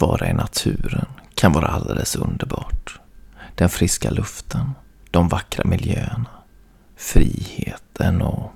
Att 0.00 0.08
vara 0.08 0.30
i 0.30 0.32
naturen 0.32 1.06
kan 1.34 1.52
vara 1.52 1.66
alldeles 1.66 2.16
underbart. 2.16 3.00
Den 3.54 3.68
friska 3.68 4.10
luften, 4.10 4.70
de 5.10 5.28
vackra 5.28 5.64
miljöerna, 5.64 6.30
friheten 6.96 8.22
och 8.22 8.52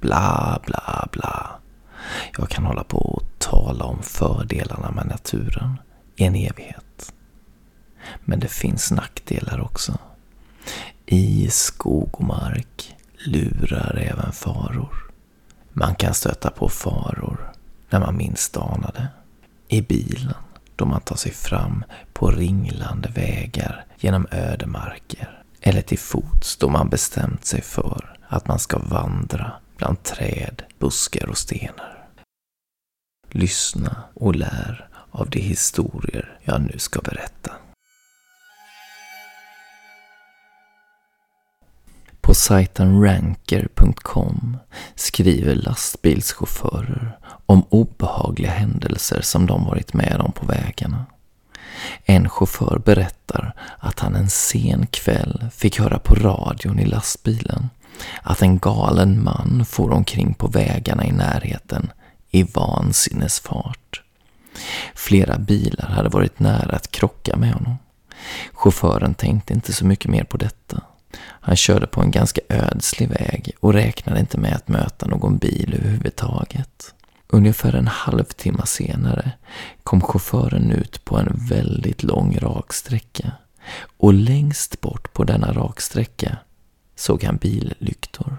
bla 0.00 0.60
bla 0.66 1.08
bla. 1.12 1.50
Jag 2.38 2.48
kan 2.48 2.64
hålla 2.64 2.84
på 2.84 2.98
och 2.98 3.22
tala 3.38 3.84
om 3.84 4.02
fördelarna 4.02 4.90
med 4.90 5.06
naturen 5.06 5.76
i 6.16 6.24
en 6.24 6.34
evighet. 6.34 7.12
Men 8.24 8.40
det 8.40 8.48
finns 8.48 8.90
nackdelar 8.90 9.60
också. 9.60 9.98
I 11.06 11.50
skog 11.50 12.08
och 12.12 12.24
mark 12.24 12.96
lurar 13.26 13.96
även 13.96 14.32
faror. 14.32 15.10
Man 15.72 15.94
kan 15.94 16.14
stöta 16.14 16.50
på 16.50 16.68
faror 16.68 17.52
när 17.90 18.00
man 18.00 18.16
minst 18.16 18.56
anar 18.56 18.92
det. 18.94 19.08
I 19.68 19.82
bilen 19.82 20.34
då 20.78 20.84
man 20.84 21.00
tar 21.00 21.16
sig 21.16 21.32
fram 21.32 21.84
på 22.12 22.30
ringlande 22.30 23.08
vägar 23.08 23.84
genom 23.96 24.26
ödemarker. 24.30 25.42
Eller 25.60 25.82
till 25.82 25.98
fots 25.98 26.56
då 26.56 26.68
man 26.68 26.88
bestämt 26.88 27.44
sig 27.44 27.62
för 27.62 28.16
att 28.28 28.48
man 28.48 28.58
ska 28.58 28.78
vandra 28.78 29.52
bland 29.76 30.02
träd, 30.02 30.62
buskar 30.78 31.28
och 31.28 31.38
stenar. 31.38 32.08
Lyssna 33.30 33.96
och 34.14 34.34
lär 34.34 34.88
av 35.10 35.30
de 35.30 35.40
historier 35.40 36.38
jag 36.42 36.60
nu 36.60 36.78
ska 36.78 37.00
berätta. 37.00 37.52
På 42.28 42.34
sajten 42.34 43.02
ranker.com 43.02 44.56
skriver 44.94 45.54
lastbilschaufförer 45.54 47.18
om 47.46 47.64
obehagliga 47.68 48.50
händelser 48.50 49.20
som 49.20 49.46
de 49.46 49.64
varit 49.64 49.94
med 49.94 50.20
om 50.20 50.32
på 50.32 50.46
vägarna. 50.46 51.06
En 52.04 52.28
chaufför 52.28 52.82
berättar 52.84 53.54
att 53.78 54.00
han 54.00 54.16
en 54.16 54.30
sen 54.30 54.86
kväll 54.86 55.46
fick 55.52 55.78
höra 55.78 55.98
på 55.98 56.14
radion 56.14 56.78
i 56.78 56.86
lastbilen 56.86 57.68
att 58.22 58.42
en 58.42 58.58
galen 58.58 59.24
man 59.24 59.64
for 59.64 59.92
omkring 59.92 60.34
på 60.34 60.46
vägarna 60.46 61.06
i 61.06 61.12
närheten 61.12 61.90
i 62.30 62.42
vansinnesfart. 62.42 64.02
Flera 64.94 65.38
bilar 65.38 65.88
hade 65.88 66.08
varit 66.08 66.40
nära 66.40 66.76
att 66.76 66.90
krocka 66.90 67.36
med 67.36 67.52
honom. 67.52 67.78
Chauffören 68.52 69.14
tänkte 69.14 69.54
inte 69.54 69.72
så 69.72 69.86
mycket 69.86 70.10
mer 70.10 70.24
på 70.24 70.36
detta. 70.36 70.82
Han 71.20 71.56
körde 71.56 71.86
på 71.86 72.00
en 72.00 72.10
ganska 72.10 72.40
ödslig 72.48 73.08
väg 73.08 73.52
och 73.60 73.72
räknade 73.72 74.20
inte 74.20 74.38
med 74.38 74.54
att 74.54 74.68
möta 74.68 75.06
någon 75.06 75.38
bil 75.38 75.74
överhuvudtaget. 75.78 76.94
Ungefär 77.28 77.74
en 77.74 77.86
halvtimme 77.86 78.66
senare 78.66 79.32
kom 79.82 80.00
chauffören 80.00 80.70
ut 80.70 81.04
på 81.04 81.16
en 81.16 81.32
väldigt 81.48 82.02
lång 82.02 82.38
raksträcka 82.38 83.32
och 83.96 84.14
längst 84.14 84.80
bort 84.80 85.12
på 85.12 85.24
denna 85.24 85.52
raksträcka 85.52 86.36
såg 86.96 87.24
han 87.24 87.36
billyktor. 87.36 88.36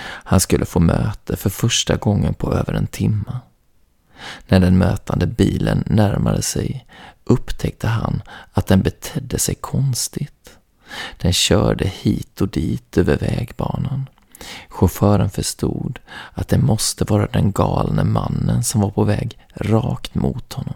Han 0.00 0.40
skulle 0.40 0.64
få 0.64 0.80
möte 0.80 1.36
för 1.36 1.50
första 1.50 1.96
gången 1.96 2.34
på 2.34 2.54
över 2.54 2.72
en 2.72 2.86
timme. 2.86 3.38
När 4.48 4.60
den 4.60 4.78
mötande 4.78 5.26
bilen 5.26 5.84
närmade 5.86 6.42
sig 6.42 6.86
upptäckte 7.24 7.88
han 7.88 8.22
att 8.52 8.66
den 8.66 8.82
betedde 8.82 9.38
sig 9.38 9.54
konstigt. 9.54 10.41
Den 11.16 11.32
körde 11.32 11.86
hit 11.86 12.40
och 12.40 12.48
dit 12.48 12.98
över 12.98 13.16
vägbanan. 13.16 14.08
Chauffören 14.68 15.30
förstod 15.30 15.98
att 16.34 16.48
det 16.48 16.58
måste 16.58 17.04
vara 17.04 17.26
den 17.26 17.52
galne 17.52 18.04
mannen 18.04 18.64
som 18.64 18.80
var 18.80 18.90
på 18.90 19.04
väg 19.04 19.38
rakt 19.54 20.14
mot 20.14 20.52
honom. 20.52 20.74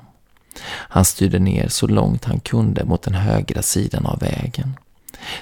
Han 0.69 1.05
styrde 1.05 1.39
ner 1.39 1.69
så 1.69 1.87
långt 1.87 2.25
han 2.25 2.41
kunde 2.41 2.85
mot 2.85 3.03
den 3.03 3.15
högra 3.15 3.63
sidan 3.63 4.07
av 4.07 4.19
vägen. 4.19 4.77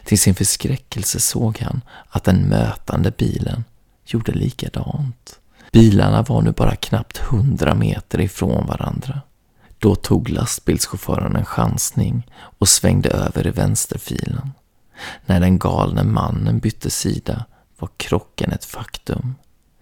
Till 0.04 0.18
sin 0.18 0.34
förskräckelse 0.34 1.20
såg 1.20 1.58
han 1.58 1.80
att 2.08 2.24
den 2.24 2.48
mötande 2.48 3.10
bilen 3.10 3.64
gjorde 4.04 4.32
likadant. 4.32 5.38
Bilarna 5.72 6.22
var 6.22 6.42
nu 6.42 6.52
bara 6.52 6.76
knappt 6.76 7.18
hundra 7.18 7.74
meter 7.74 8.20
ifrån 8.20 8.66
varandra. 8.66 9.20
Då 9.78 9.94
tog 9.94 10.28
lastbilschauffören 10.28 11.36
en 11.36 11.44
chansning 11.44 12.26
och 12.58 12.68
svängde 12.68 13.08
över 13.08 13.46
i 13.46 13.50
vänsterfilen. 13.50 14.50
När 15.26 15.40
den 15.40 15.58
galne 15.58 16.04
mannen 16.04 16.58
bytte 16.58 16.90
sida 16.90 17.44
var 17.78 17.90
krocken 17.96 18.52
ett 18.52 18.64
faktum. 18.64 19.34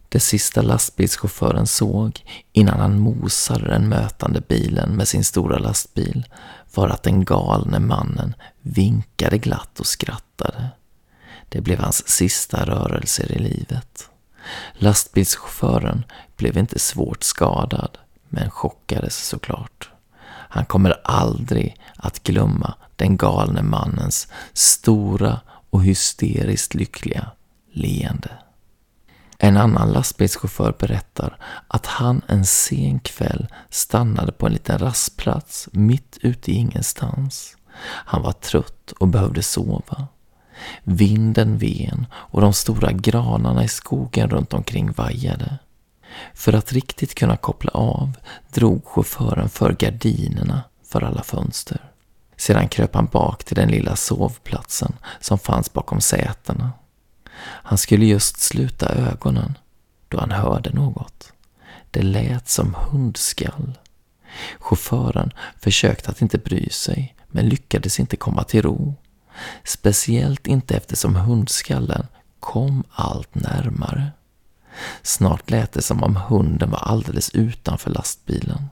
Det 0.08 0.20
sista 0.20 0.62
lastbilschauffören 0.62 1.66
såg 1.66 2.24
innan 2.52 2.80
han 2.80 2.98
mosade 2.98 3.68
den 3.68 3.88
mötande 3.88 4.40
bilen 4.40 4.90
med 4.90 5.08
sin 5.08 5.24
stora 5.24 5.58
lastbil 5.58 6.26
var 6.74 6.88
att 6.88 7.02
den 7.02 7.24
galne 7.24 7.78
mannen 7.78 8.34
vinkade 8.60 9.38
glatt 9.38 9.80
och 9.80 9.86
skrattade. 9.86 10.68
Det 11.48 11.60
blev 11.60 11.78
hans 11.78 12.08
sista 12.08 12.64
rörelser 12.64 13.32
i 13.32 13.38
livet. 13.38 14.10
Lastbilschauffören 14.72 16.04
blev 16.36 16.58
inte 16.58 16.78
svårt 16.78 17.22
skadad, 17.22 17.98
men 18.28 18.50
chockades 18.50 19.26
såklart. 19.26 19.90
Han 20.48 20.64
kommer 20.64 21.00
aldrig 21.04 21.76
att 22.02 22.22
glömma 22.22 22.74
den 22.96 23.16
galne 23.16 23.62
mannens 23.62 24.28
stora 24.52 25.40
och 25.70 25.84
hysteriskt 25.84 26.74
lyckliga 26.74 27.30
leende. 27.72 28.30
En 29.38 29.56
annan 29.56 29.92
lastbilschaufför 29.92 30.74
berättar 30.78 31.38
att 31.68 31.86
han 31.86 32.22
en 32.26 32.46
sen 32.46 33.00
kväll 33.00 33.46
stannade 33.70 34.32
på 34.32 34.46
en 34.46 34.52
liten 34.52 34.78
rastplats 34.78 35.68
mitt 35.72 36.18
ute 36.20 36.50
i 36.50 36.54
ingenstans. 36.54 37.56
Han 37.84 38.22
var 38.22 38.32
trött 38.32 38.92
och 38.98 39.08
behövde 39.08 39.42
sova. 39.42 40.06
Vinden 40.84 41.58
ven 41.58 42.06
och 42.12 42.40
de 42.40 42.52
stora 42.52 42.92
granarna 42.92 43.64
i 43.64 43.68
skogen 43.68 44.30
runt 44.30 44.54
omkring 44.54 44.92
vajade. 44.92 45.58
För 46.34 46.52
att 46.52 46.72
riktigt 46.72 47.14
kunna 47.14 47.36
koppla 47.36 47.70
av 47.70 48.12
drog 48.52 48.86
chauffören 48.86 49.48
för 49.48 49.72
gardinerna 49.72 50.62
för 50.84 51.02
alla 51.02 51.22
fönster. 51.22 51.91
Sedan 52.42 52.68
kröp 52.68 52.94
han 52.94 53.06
bak 53.06 53.44
till 53.44 53.56
den 53.56 53.68
lilla 53.70 53.96
sovplatsen 53.96 54.92
som 55.20 55.38
fanns 55.38 55.72
bakom 55.72 56.00
sätena. 56.00 56.72
Han 57.40 57.78
skulle 57.78 58.06
just 58.06 58.40
sluta 58.40 58.88
ögonen 58.88 59.58
då 60.08 60.20
han 60.20 60.30
hörde 60.30 60.70
något. 60.70 61.32
Det 61.90 62.02
lät 62.02 62.48
som 62.48 62.74
hundskall. 62.74 63.78
Chauffören 64.58 65.30
försökte 65.60 66.10
att 66.10 66.22
inte 66.22 66.38
bry 66.38 66.70
sig 66.70 67.16
men 67.28 67.48
lyckades 67.48 68.00
inte 68.00 68.16
komma 68.16 68.44
till 68.44 68.62
ro. 68.62 68.94
Speciellt 69.64 70.46
inte 70.46 70.76
eftersom 70.76 71.16
hundskallen 71.16 72.06
kom 72.40 72.84
allt 72.90 73.34
närmare. 73.34 74.12
Snart 75.02 75.50
lät 75.50 75.72
det 75.72 75.82
som 75.82 76.02
om 76.02 76.16
hunden 76.16 76.70
var 76.70 76.78
alldeles 76.78 77.30
utanför 77.30 77.90
lastbilen. 77.90 78.68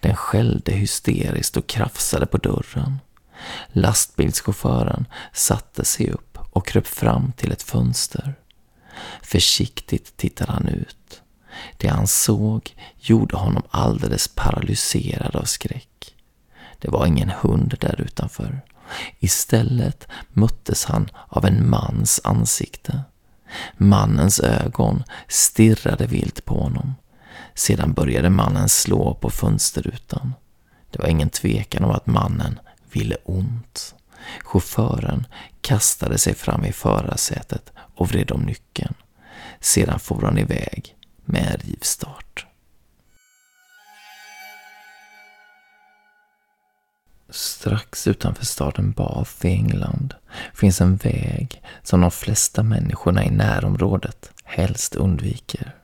Den 0.00 0.16
skällde 0.16 0.72
hysteriskt 0.72 1.56
och 1.56 1.66
krafsade 1.66 2.26
på 2.26 2.36
dörren. 2.36 2.98
Lastbilschauffören 3.72 5.06
satte 5.32 5.84
sig 5.84 6.10
upp 6.10 6.38
och 6.50 6.66
kröp 6.66 6.86
fram 6.86 7.32
till 7.32 7.52
ett 7.52 7.62
fönster. 7.62 8.34
Försiktigt 9.22 10.16
tittade 10.16 10.52
han 10.52 10.68
ut. 10.68 11.22
Det 11.76 11.88
han 11.88 12.06
såg 12.06 12.76
gjorde 12.98 13.36
honom 13.36 13.62
alldeles 13.70 14.28
paralyserad 14.28 15.36
av 15.36 15.44
skräck. 15.44 16.14
Det 16.78 16.88
var 16.88 17.06
ingen 17.06 17.30
hund 17.30 17.74
där 17.80 18.00
utanför. 18.00 18.60
Istället 19.18 20.08
möttes 20.28 20.84
han 20.84 21.08
av 21.28 21.44
en 21.44 21.70
mans 21.70 22.20
ansikte. 22.24 23.02
Mannens 23.76 24.40
ögon 24.40 25.04
stirrade 25.28 26.06
vilt 26.06 26.44
på 26.44 26.60
honom. 26.60 26.94
Sedan 27.54 27.92
började 27.92 28.30
mannen 28.30 28.68
slå 28.68 29.14
på 29.14 29.30
fönsterrutan. 29.30 30.34
Det 30.90 30.98
var 30.98 31.08
ingen 31.08 31.30
tvekan 31.30 31.84
om 31.84 31.90
att 31.90 32.06
mannen 32.06 32.58
ville 32.92 33.16
ont. 33.24 33.94
Chauffören 34.40 35.26
kastade 35.60 36.18
sig 36.18 36.34
fram 36.34 36.64
i 36.64 36.72
förarsätet 36.72 37.72
och 37.94 38.08
vred 38.08 38.30
om 38.30 38.42
nyckeln. 38.42 38.94
Sedan 39.60 39.98
for 40.00 40.22
han 40.22 40.38
iväg 40.38 40.96
med 41.24 41.46
en 41.46 41.68
rivstart. 41.68 42.46
Strax 47.30 48.06
utanför 48.06 48.44
staden 48.44 48.92
Bath 48.92 49.46
i 49.46 49.48
England 49.48 50.14
finns 50.54 50.80
en 50.80 50.96
väg 50.96 51.62
som 51.82 52.00
de 52.00 52.10
flesta 52.10 52.62
människorna 52.62 53.24
i 53.24 53.30
närområdet 53.30 54.30
helst 54.44 54.94
undviker. 54.94 55.76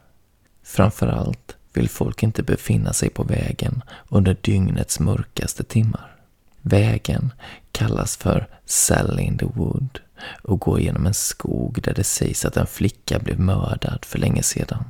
Framförallt 0.63 1.58
vill 1.79 1.89
folk 1.89 2.23
inte 2.23 2.43
befinna 2.43 2.93
sig 2.93 3.11
på 3.11 3.23
vägen 3.23 3.83
under 4.09 4.37
dygnets 4.41 5.01
mörkaste 5.01 5.65
timmar. 5.65 6.17
Vägen 6.63 7.33
kallas 7.73 8.17
för 8.17 8.49
Sally 8.65 9.23
in 9.23 9.39
the 9.39 9.47
Wood 9.47 10.01
och 10.43 10.61
går 10.61 10.81
genom 10.81 11.07
en 11.07 11.15
skog 11.15 11.83
där 11.83 11.95
det 11.95 12.05
sägs 12.05 12.45
att 12.45 12.57
en 12.57 12.67
flicka 12.67 13.19
blev 13.19 13.41
mördad 13.41 14.05
för 14.05 14.19
länge 14.19 14.43
sedan. 14.43 14.85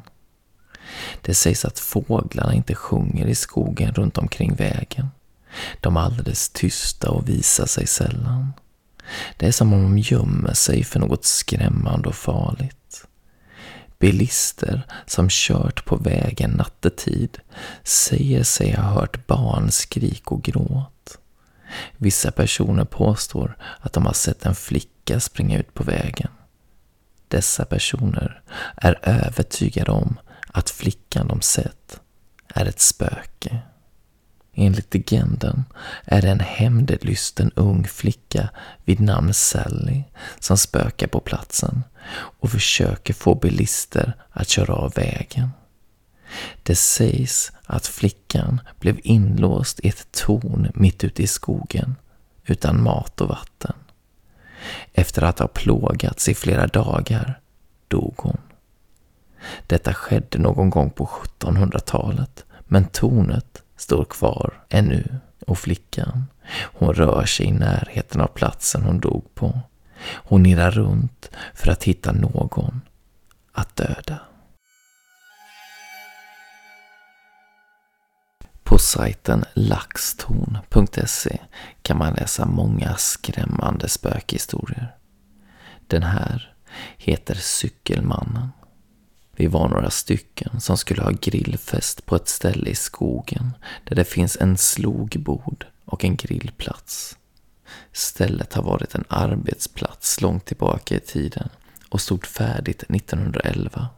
Det 1.22 1.34
sägs 1.34 1.64
att 1.64 1.78
fåglarna 1.78 2.54
inte 2.54 2.74
sjunger 2.74 3.26
i 3.26 3.34
skogen 3.34 3.94
runt 3.94 4.18
omkring 4.18 4.54
vägen. 4.54 5.08
De 5.80 5.96
är 5.96 6.00
alldeles 6.00 6.48
tysta 6.48 7.10
och 7.10 7.28
visar 7.28 7.66
sig 7.66 7.86
sällan. 7.86 8.52
Det 9.36 9.46
är 9.46 9.52
som 9.52 9.72
om 9.72 9.82
de 9.82 9.98
gömmer 9.98 10.54
sig 10.54 10.84
för 10.84 11.00
något 11.00 11.24
skrämmande 11.24 12.08
och 12.08 12.14
farligt. 12.14 13.07
Bilister 13.98 14.82
som 15.06 15.28
kört 15.30 15.84
på 15.84 15.96
vägen 15.96 16.50
nattetid 16.50 17.38
säger 17.82 18.42
sig 18.42 18.72
ha 18.72 18.82
hört 18.82 19.26
barn 19.26 19.70
skrik 19.70 20.32
och 20.32 20.42
gråt. 20.42 21.18
Vissa 21.96 22.30
personer 22.30 22.84
påstår 22.84 23.56
att 23.80 23.92
de 23.92 24.06
har 24.06 24.12
sett 24.12 24.46
en 24.46 24.54
flicka 24.54 25.20
springa 25.20 25.58
ut 25.58 25.74
på 25.74 25.84
vägen. 25.84 26.30
Dessa 27.28 27.64
personer 27.64 28.42
är 28.76 28.98
övertygade 29.02 29.90
om 29.90 30.18
att 30.48 30.70
flickan 30.70 31.28
de 31.28 31.40
sett 31.40 32.00
är 32.54 32.66
ett 32.66 32.80
spöke. 32.80 33.58
Enligt 34.54 34.94
legenden 34.94 35.64
är 36.04 36.22
det 36.22 36.28
en 36.28 36.40
hämndlysten 36.40 37.50
ung 37.54 37.84
flicka 37.84 38.48
vid 38.84 39.00
namn 39.00 39.34
Sally 39.34 40.02
som 40.38 40.58
spökar 40.58 41.06
på 41.06 41.20
platsen 41.20 41.84
och 42.12 42.50
försöker 42.50 43.14
få 43.14 43.34
bilister 43.34 44.12
att 44.30 44.48
köra 44.48 44.74
av 44.74 44.92
vägen. 44.94 45.50
Det 46.62 46.76
sägs 46.76 47.52
att 47.66 47.86
flickan 47.86 48.60
blev 48.80 49.00
inlåst 49.02 49.80
i 49.80 49.88
ett 49.88 50.12
torn 50.12 50.70
mitt 50.74 51.04
ute 51.04 51.22
i 51.22 51.26
skogen 51.26 51.96
utan 52.46 52.82
mat 52.82 53.20
och 53.20 53.28
vatten. 53.28 53.74
Efter 54.92 55.22
att 55.22 55.38
ha 55.38 55.48
plågats 55.48 56.28
i 56.28 56.34
flera 56.34 56.66
dagar 56.66 57.40
dog 57.88 58.14
hon. 58.16 58.38
Detta 59.66 59.94
skedde 59.94 60.38
någon 60.38 60.70
gång 60.70 60.90
på 60.90 61.06
1700-talet 61.06 62.44
men 62.66 62.84
tornet 62.84 63.62
står 63.76 64.04
kvar 64.04 64.62
ännu 64.68 65.18
och 65.46 65.58
flickan, 65.58 66.24
hon 66.60 66.94
rör 66.94 67.24
sig 67.24 67.46
i 67.46 67.52
närheten 67.52 68.20
av 68.20 68.26
platsen 68.26 68.82
hon 68.82 69.00
dog 69.00 69.34
på. 69.34 69.60
Hon 70.00 70.46
irrar 70.46 70.70
runt 70.70 71.30
för 71.54 71.70
att 71.70 71.84
hitta 71.84 72.12
någon 72.12 72.80
att 73.52 73.76
döda. 73.76 74.20
På 78.62 78.78
sajten 78.78 79.44
laxtorn.se 79.54 81.38
kan 81.82 81.98
man 81.98 82.14
läsa 82.14 82.46
många 82.46 82.96
skrämmande 82.96 83.88
spökhistorier. 83.88 84.96
Den 85.86 86.02
här 86.02 86.54
heter 86.96 87.34
Cykelmannen. 87.34 88.48
Vi 89.36 89.46
var 89.46 89.68
några 89.68 89.90
stycken 89.90 90.60
som 90.60 90.76
skulle 90.76 91.02
ha 91.02 91.10
grillfest 91.10 92.06
på 92.06 92.16
ett 92.16 92.28
ställe 92.28 92.70
i 92.70 92.74
skogen 92.74 93.52
där 93.84 93.96
det 93.96 94.04
finns 94.04 94.36
en 94.40 94.56
slogbord 94.56 95.66
och 95.84 96.04
en 96.04 96.16
grillplats. 96.16 97.17
Stället 97.92 98.54
har 98.54 98.62
varit 98.62 98.94
en 98.94 99.04
arbetsplats 99.08 100.20
långt 100.20 100.44
tillbaka 100.44 100.96
i 100.96 101.00
tiden 101.00 101.48
och 101.88 102.00
stod 102.00 102.26
färdigt 102.26 102.82
1911. 102.82 103.88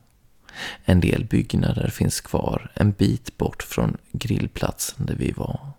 En 0.85 1.01
del 1.01 1.25
byggnader 1.25 1.89
finns 1.89 2.21
kvar 2.21 2.73
en 2.75 2.93
bit 2.93 3.39
bort 3.39 3.63
från 3.63 3.97
grillplatsen 4.13 5.07
där 5.07 5.15
vi 5.15 5.33
var. 5.33 5.71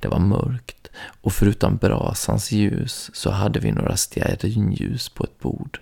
Det 0.00 0.08
var 0.08 0.18
mörkt 0.18 0.88
och 1.20 1.32
förutom 1.32 1.76
brasans 1.76 2.52
ljus 2.52 3.10
så 3.14 3.30
hade 3.30 3.60
vi 3.60 3.72
några 3.72 3.96
stearinljus 3.96 5.08
på 5.08 5.24
ett 5.24 5.38
bord. 5.38 5.80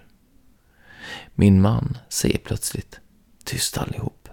Min 1.34 1.60
man 1.60 1.98
säger 2.08 2.38
plötsligt 2.38 3.00
tyst 3.44 3.78
allihop 3.78 4.28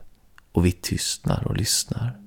och 0.52 0.66
vi 0.66 0.72
tystnar 0.72 1.48
och 1.48 1.58
lyssnar. 1.58 2.23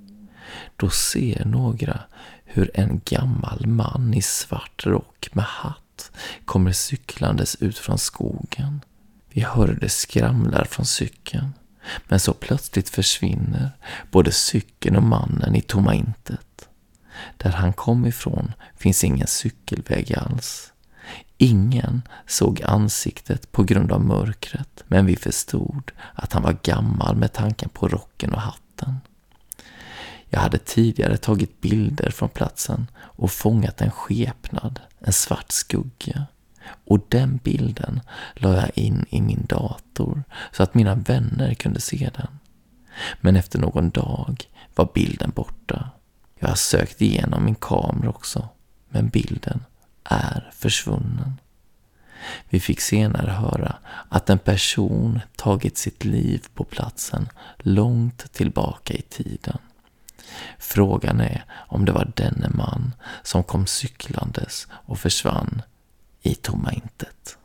Då 0.76 0.90
ser 0.90 1.44
några 1.44 2.00
hur 2.44 2.70
en 2.74 3.00
gammal 3.04 3.66
man 3.66 4.14
i 4.14 4.22
svart 4.22 4.86
rock 4.86 5.28
med 5.32 5.44
hatt 5.44 6.10
kommer 6.44 6.72
cyklandes 6.72 7.56
ut 7.56 7.78
från 7.78 7.98
skogen. 7.98 8.80
Vi 9.28 9.40
hör 9.40 9.78
det 9.80 9.88
skramlar 9.88 10.64
från 10.64 10.86
cykeln. 10.86 11.52
Men 12.08 12.20
så 12.20 12.32
plötsligt 12.32 12.88
försvinner 12.88 13.70
både 14.10 14.32
cykeln 14.32 14.96
och 14.96 15.02
mannen 15.02 15.56
i 15.56 15.60
tomma 15.60 15.94
intet. 15.94 16.68
Där 17.36 17.50
han 17.50 17.72
kom 17.72 18.06
ifrån 18.06 18.52
finns 18.76 19.04
ingen 19.04 19.26
cykelväg 19.26 20.14
alls. 20.14 20.72
Ingen 21.38 22.02
såg 22.26 22.62
ansiktet 22.62 23.52
på 23.52 23.62
grund 23.62 23.92
av 23.92 24.04
mörkret, 24.04 24.84
men 24.86 25.06
vi 25.06 25.16
förstod 25.16 25.92
att 26.14 26.32
han 26.32 26.42
var 26.42 26.56
gammal 26.62 27.16
med 27.16 27.32
tanken 27.32 27.68
på 27.68 27.88
rocken 27.88 28.32
och 28.32 28.40
hatten. 28.40 28.94
Jag 30.28 30.40
hade 30.40 30.58
tidigare 30.58 31.16
tagit 31.16 31.60
bilder 31.60 32.10
från 32.10 32.28
platsen 32.28 32.86
och 32.96 33.30
fångat 33.30 33.80
en 33.80 33.90
skepnad, 33.90 34.80
en 34.98 35.12
svart 35.12 35.52
skugga. 35.52 36.26
Och 36.86 37.00
den 37.08 37.36
bilden 37.36 38.00
la 38.34 38.56
jag 38.56 38.70
in 38.74 39.06
i 39.10 39.20
min 39.20 39.46
dator 39.48 40.22
så 40.52 40.62
att 40.62 40.74
mina 40.74 40.94
vänner 40.94 41.54
kunde 41.54 41.80
se 41.80 42.10
den. 42.16 42.38
Men 43.20 43.36
efter 43.36 43.58
någon 43.58 43.90
dag 43.90 44.44
var 44.74 44.88
bilden 44.94 45.32
borta. 45.34 45.90
Jag 46.38 46.48
har 46.48 46.54
sökt 46.54 47.02
igenom 47.02 47.44
min 47.44 47.54
kamera 47.54 48.10
också, 48.10 48.48
men 48.88 49.08
bilden 49.08 49.64
är 50.04 50.50
försvunnen. 50.52 51.40
Vi 52.48 52.60
fick 52.60 52.80
senare 52.80 53.30
höra 53.30 53.76
att 54.08 54.30
en 54.30 54.38
person 54.38 55.20
tagit 55.36 55.78
sitt 55.78 56.04
liv 56.04 56.46
på 56.54 56.64
platsen 56.64 57.28
långt 57.58 58.32
tillbaka 58.32 58.94
i 58.94 59.02
tiden. 59.02 59.58
Frågan 60.58 61.20
är 61.20 61.44
om 61.68 61.84
det 61.84 61.92
var 61.92 62.12
denne 62.16 62.48
man 62.48 62.94
som 63.22 63.44
kom 63.44 63.66
cyklandes 63.66 64.66
och 64.70 64.98
försvann 64.98 65.62
i 66.22 66.34
tomma 66.34 66.72
intet. 66.72 67.38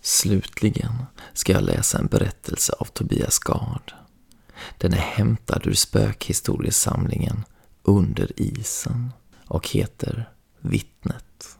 Slutligen 0.00 1.06
ska 1.32 1.52
jag 1.52 1.62
läsa 1.62 1.98
en 1.98 2.06
berättelse 2.06 2.72
av 2.72 2.84
Tobias 2.84 3.38
Gard. 3.38 3.92
Den 4.78 4.92
är 4.92 4.96
hämtad 4.96 5.66
ur 5.66 5.74
spökhistoriesamlingen 5.74 7.44
Under 7.82 8.40
isen 8.40 9.12
och 9.46 9.68
heter 9.68 10.30
Vittnet. 10.60 11.58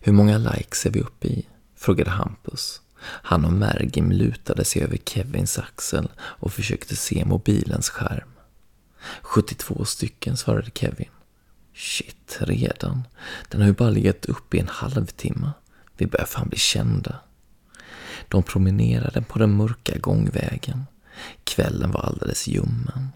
Hur 0.00 0.12
många 0.12 0.38
likes 0.38 0.86
är 0.86 0.90
vi 0.90 1.00
uppe 1.00 1.28
i? 1.28 1.48
frågade 1.76 2.10
Hampus. 2.10 2.80
Han 3.04 3.44
och 3.44 3.52
Mergim 3.52 4.12
lutade 4.12 4.64
sig 4.64 4.82
över 4.82 4.96
Kevins 4.96 5.58
axel 5.58 6.08
och 6.16 6.52
försökte 6.52 6.96
se 6.96 7.24
mobilens 7.24 7.90
skärm. 7.90 8.28
72 9.22 9.84
stycken, 9.84 10.36
svarade 10.36 10.70
Kevin. 10.74 11.08
Shit, 11.74 12.38
redan? 12.40 13.02
Den 13.48 13.60
har 13.60 13.68
ju 13.68 13.74
bara 13.74 13.90
legat 13.90 14.24
uppe 14.24 14.56
i 14.56 14.60
en 14.60 14.68
halvtimme. 14.68 15.50
Vi 15.96 16.06
börjar 16.06 16.26
fan 16.26 16.48
bli 16.48 16.58
kända. 16.58 17.20
De 18.28 18.42
promenerade 18.42 19.22
på 19.22 19.38
den 19.38 19.56
mörka 19.56 19.98
gångvägen. 19.98 20.86
Kvällen 21.44 21.90
var 21.90 22.00
alldeles 22.00 22.46
ljummen. 22.46 23.08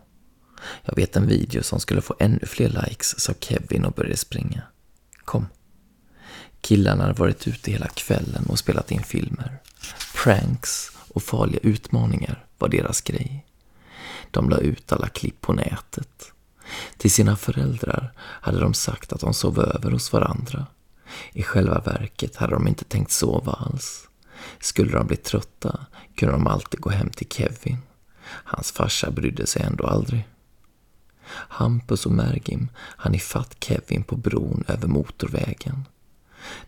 Jag 0.84 0.96
vet 0.96 1.16
en 1.16 1.26
video 1.26 1.62
som 1.62 1.80
skulle 1.80 2.00
få 2.00 2.14
ännu 2.18 2.46
fler 2.46 2.68
likes, 2.68 3.20
sa 3.20 3.32
Kevin 3.40 3.84
och 3.84 3.92
började 3.92 4.16
springa. 4.16 4.62
Kom. 5.24 5.46
Killarna 6.60 7.02
hade 7.02 7.14
varit 7.14 7.48
ute 7.48 7.70
hela 7.70 7.88
kvällen 7.88 8.46
och 8.48 8.58
spelat 8.58 8.92
in 8.92 9.02
filmer. 9.02 9.58
Pranks 10.22 10.92
och 11.08 11.22
farliga 11.22 11.60
utmaningar 11.62 12.44
var 12.58 12.68
deras 12.68 13.00
grej. 13.00 13.46
De 14.30 14.50
la 14.50 14.58
ut 14.58 14.92
alla 14.92 15.08
klipp 15.08 15.40
på 15.40 15.52
nätet. 15.52 16.32
Till 16.96 17.10
sina 17.10 17.36
föräldrar 17.36 18.12
hade 18.18 18.60
de 18.60 18.74
sagt 18.74 19.12
att 19.12 19.20
de 19.20 19.34
sov 19.34 19.60
över 19.60 19.90
hos 19.90 20.12
varandra. 20.12 20.66
I 21.32 21.42
själva 21.42 21.80
verket 21.80 22.36
hade 22.36 22.54
de 22.54 22.68
inte 22.68 22.84
tänkt 22.84 23.10
sova 23.10 23.52
alls. 23.52 24.08
Skulle 24.60 24.92
de 24.92 25.06
bli 25.06 25.16
trötta 25.16 25.86
kunde 26.16 26.34
de 26.34 26.46
alltid 26.46 26.80
gå 26.80 26.90
hem 26.90 27.10
till 27.10 27.28
Kevin. 27.28 27.78
Hans 28.24 28.72
farsa 28.72 29.10
brydde 29.10 29.46
sig 29.46 29.62
ändå 29.62 29.86
aldrig. 29.86 30.28
Hampus 31.30 32.06
och 32.06 32.12
Mergim 32.12 32.68
hann 32.76 33.14
ifatt 33.14 33.56
Kevin 33.60 34.02
på 34.02 34.16
bron 34.16 34.64
över 34.68 34.88
motorvägen. 34.88 35.84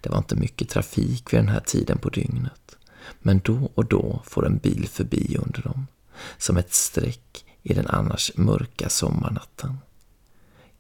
Det 0.01 0.11
var 0.11 0.19
inte 0.19 0.37
mycket 0.37 0.69
trafik 0.69 1.33
vid 1.33 1.41
den 1.41 1.49
här 1.49 1.61
tiden 1.61 1.99
på 1.99 2.09
dygnet. 2.09 2.77
Men 3.19 3.41
då 3.45 3.71
och 3.75 3.85
då 3.85 4.23
får 4.25 4.47
en 4.47 4.59
bil 4.59 4.89
förbi 4.89 5.37
under 5.47 5.63
dem, 5.63 5.87
som 6.39 6.57
ett 6.57 6.75
streck 6.75 7.45
i 7.63 7.75
den 7.75 7.87
annars 7.87 8.33
mörka 8.37 8.89
sommarnatten. 8.89 9.79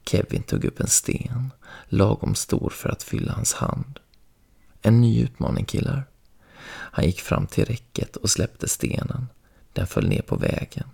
Kevin 0.04 0.42
tog 0.42 0.64
upp 0.64 0.80
en 0.80 0.86
sten, 0.86 1.50
lagom 1.88 2.34
stor 2.34 2.70
för 2.70 2.88
att 2.88 3.02
fylla 3.02 3.32
hans 3.32 3.52
hand. 3.52 3.98
En 4.82 5.00
ny 5.00 5.22
utmaning 5.22 5.64
killar. 5.64 6.04
Han 6.66 7.04
gick 7.04 7.20
fram 7.20 7.46
till 7.46 7.64
räcket 7.64 8.16
och 8.16 8.30
släppte 8.30 8.68
stenen. 8.68 9.26
Den 9.72 9.86
föll 9.86 10.08
ner 10.08 10.22
på 10.22 10.36
vägen. 10.36 10.86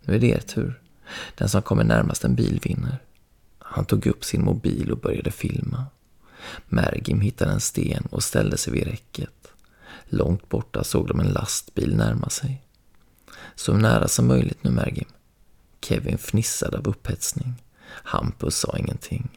Nu 0.00 0.14
är 0.14 0.18
det 0.18 0.30
er 0.30 0.40
tur. 0.40 0.80
Den 1.34 1.48
som 1.48 1.62
kommer 1.62 1.84
närmast 1.84 2.24
en 2.24 2.34
bil 2.34 2.60
vinner. 2.62 2.98
Han 3.58 3.84
tog 3.84 4.06
upp 4.06 4.24
sin 4.24 4.44
mobil 4.44 4.90
och 4.90 4.98
började 4.98 5.30
filma. 5.30 5.86
Mergim 6.68 7.20
hittade 7.20 7.52
en 7.52 7.60
sten 7.60 8.08
och 8.10 8.22
ställde 8.22 8.56
sig 8.56 8.72
vid 8.72 8.84
räcket. 8.84 9.48
Långt 10.08 10.48
borta 10.48 10.84
såg 10.84 11.08
de 11.08 11.20
en 11.20 11.32
lastbil 11.32 11.96
närma 11.96 12.28
sig. 12.28 12.62
Så 13.54 13.72
nära 13.72 14.08
som 14.08 14.26
möjligt 14.26 14.64
nu, 14.64 14.70
Mergim. 14.70 15.08
Kevin 15.80 16.18
fnissade 16.18 16.78
av 16.78 16.88
upphetsning. 16.88 17.54
Hampus 17.86 18.56
sa 18.56 18.76
ingenting. 18.78 19.28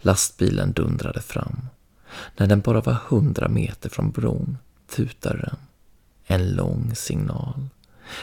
Lastbilen 0.00 0.72
dundrade 0.72 1.20
fram. 1.20 1.68
När 2.36 2.46
den 2.46 2.60
bara 2.60 2.80
var 2.80 2.96
hundra 3.08 3.48
meter 3.48 3.88
från 3.88 4.10
bron 4.10 4.58
tutade 4.88 5.38
den. 5.38 5.56
En 6.24 6.54
lång 6.54 6.94
signal. 6.94 7.68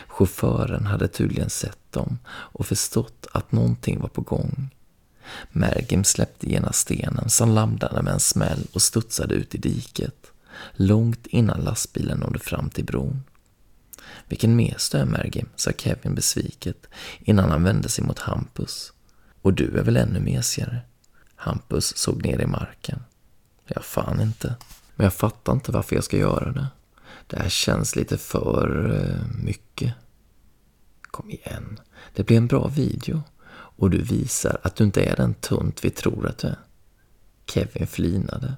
Chauffören 0.08 0.86
hade 0.86 1.08
tydligen 1.08 1.50
sett 1.50 1.92
dem 1.92 2.20
och 2.28 2.66
förstått 2.66 3.28
att 3.32 3.52
någonting 3.52 4.00
var 4.00 4.10
på 4.10 4.22
gång. 4.22 4.70
Mergim 5.52 6.04
släppte 6.04 6.50
genast 6.50 6.80
stenen 6.80 7.30
som 7.30 7.50
landade 7.50 8.02
med 8.02 8.14
en 8.14 8.20
smäll 8.20 8.68
och 8.74 8.82
studsade 8.82 9.36
ut 9.36 9.56
i 9.56 9.58
diket, 9.58 10.32
långt 10.74 11.28
innan 11.28 11.62
lastbilen 11.62 12.18
nådde 12.18 12.40
fram 12.40 12.70
till 12.70 12.86
bron. 12.86 13.24
Vilken 14.28 14.56
mes 14.56 14.90
du 14.90 14.98
är, 14.98 15.06
Mergim, 15.06 15.50
sa 15.56 15.72
Kevin 15.72 16.16
besviket 16.16 16.88
innan 17.20 17.52
han 17.52 17.64
vände 17.64 17.90
sig 17.90 18.04
mot 18.04 18.20
Hampus. 18.20 18.94
Och 19.42 19.54
du 19.54 19.78
är 19.78 19.84
väl 19.84 19.98
ännu 19.98 20.20
mesigare? 20.20 20.82
Hampus 21.36 21.98
såg 21.98 22.26
ner 22.26 22.42
i 22.42 22.46
marken. 22.46 23.04
Jag 23.66 23.84
fan 23.84 24.22
inte. 24.22 24.56
Men 24.96 25.04
jag 25.04 25.14
fattar 25.14 25.54
inte 25.54 25.72
varför 25.72 25.96
jag 25.96 26.04
ska 26.04 26.18
göra 26.18 26.52
det. 26.52 26.68
Det 27.28 27.40
här 27.40 27.50
känns 27.50 27.96
lite 27.96 28.18
för 28.18 28.92
uh, 28.92 29.44
mycket. 29.44 29.94
Kom 31.02 31.30
igen. 31.30 31.80
Det 32.14 32.24
blir 32.24 32.38
en 32.38 32.48
bra 32.48 32.68
video. 32.68 33.22
Och 33.84 33.90
du 33.90 34.02
visar 34.02 34.60
att 34.62 34.76
du 34.76 34.84
inte 34.84 35.04
är 35.04 35.16
den 35.16 35.34
tunt 35.34 35.86
vi 35.86 35.90
tror 35.90 36.28
att 36.28 36.38
du 36.38 36.48
är. 36.48 36.60
Kevin 37.48 37.88
flinade. 37.88 38.54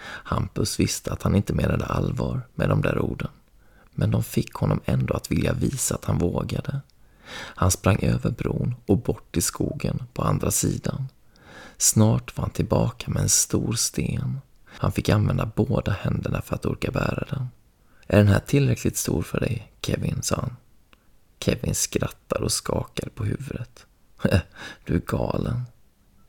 Hampus 0.00 0.80
visste 0.80 1.12
att 1.12 1.22
han 1.22 1.34
inte 1.34 1.54
menade 1.54 1.84
allvar 1.84 2.40
med 2.54 2.68
de 2.68 2.82
där 2.82 2.98
orden. 2.98 3.30
Men 3.90 4.10
de 4.10 4.22
fick 4.22 4.52
honom 4.54 4.80
ändå 4.84 5.14
att 5.14 5.30
vilja 5.30 5.52
visa 5.52 5.94
att 5.94 6.04
han 6.04 6.18
vågade. 6.18 6.80
Han 7.30 7.70
sprang 7.70 7.98
över 8.02 8.30
bron 8.30 8.74
och 8.86 8.98
bort 8.98 9.36
i 9.36 9.40
skogen 9.40 10.02
på 10.12 10.22
andra 10.22 10.50
sidan. 10.50 11.08
Snart 11.76 12.36
var 12.36 12.44
han 12.44 12.50
tillbaka 12.50 13.10
med 13.10 13.22
en 13.22 13.28
stor 13.28 13.72
sten. 13.72 14.40
Han 14.66 14.92
fick 14.92 15.08
använda 15.08 15.50
båda 15.56 15.92
händerna 15.92 16.42
för 16.42 16.54
att 16.54 16.66
orka 16.66 16.90
bära 16.90 17.24
den. 17.30 17.48
Är 18.06 18.18
den 18.18 18.28
här 18.28 18.40
tillräckligt 18.46 18.96
stor 18.96 19.22
för 19.22 19.40
dig, 19.40 19.72
Kevin, 19.82 20.22
sa 20.22 20.36
han. 20.36 20.56
Kevin 21.40 21.74
skrattar 21.74 22.42
och 22.42 22.52
skakar 22.52 23.08
på 23.14 23.24
huvudet. 23.24 23.84
du 24.84 24.94
är 24.94 25.02
galen. 25.06 25.62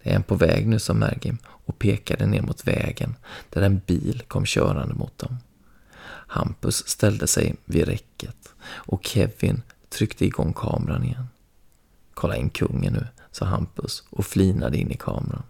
Det 0.03 0.09
är 0.09 0.15
en 0.15 0.23
på 0.23 0.35
väg 0.35 0.67
nu, 0.67 0.79
sa 0.79 0.93
Mergim 0.93 1.37
och 1.45 1.79
pekade 1.79 2.25
ner 2.25 2.41
mot 2.41 2.67
vägen 2.67 3.15
där 3.49 3.61
en 3.61 3.81
bil 3.85 4.23
kom 4.27 4.45
körande 4.45 4.93
mot 4.93 5.17
dem. 5.17 5.37
Hampus 6.27 6.87
ställde 6.87 7.27
sig 7.27 7.55
vid 7.65 7.87
räcket 7.87 8.53
och 8.63 9.05
Kevin 9.05 9.61
tryckte 9.89 10.25
igång 10.25 10.53
kameran 10.53 11.03
igen. 11.03 11.27
Kolla 12.13 12.35
in 12.35 12.49
kungen 12.49 12.93
nu, 12.93 13.07
sa 13.31 13.45
Hampus 13.45 14.03
och 14.09 14.25
flinade 14.25 14.77
in 14.77 14.91
i 14.91 14.97
kameran. 14.97 15.43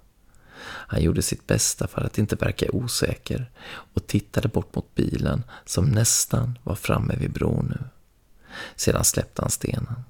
Han 0.61 1.01
gjorde 1.01 1.21
sitt 1.21 1.47
bästa 1.47 1.87
för 1.87 2.01
att 2.01 2.17
inte 2.17 2.35
verka 2.35 2.65
osäker 2.71 3.51
och 3.69 4.07
tittade 4.07 4.47
bort 4.47 4.75
mot 4.75 4.95
bilen 4.95 5.43
som 5.65 5.85
nästan 5.85 6.59
var 6.63 6.75
framme 6.75 7.15
vid 7.15 7.31
bron 7.31 7.65
nu. 7.65 7.83
Sedan 8.75 9.03
släppte 9.03 9.41
han 9.41 9.51
stenen. 9.51 10.03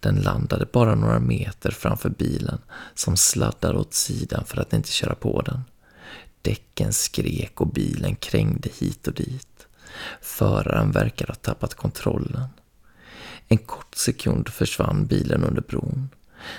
Den 0.00 0.16
landade 0.16 0.66
bara 0.72 0.94
några 0.94 1.20
meter 1.20 1.70
framför 1.70 2.08
bilen 2.08 2.58
som 2.94 3.16
sladdade 3.16 3.78
åt 3.78 3.94
sidan 3.94 4.44
för 4.44 4.60
att 4.60 4.72
inte 4.72 4.92
köra 4.92 5.14
på 5.14 5.42
den. 5.42 5.64
Däcken 6.42 6.92
skrek 6.92 7.60
och 7.60 7.66
bilen 7.66 8.16
krängde 8.16 8.68
hit 8.78 9.08
och 9.08 9.14
dit. 9.14 9.66
Föraren 10.20 10.90
verkade 10.90 11.32
ha 11.32 11.36
tappat 11.36 11.74
kontrollen. 11.74 12.48
En 13.48 13.58
kort 13.58 13.94
sekund 13.94 14.48
försvann 14.48 15.06
bilen 15.06 15.44
under 15.44 15.62
bron. 15.62 16.08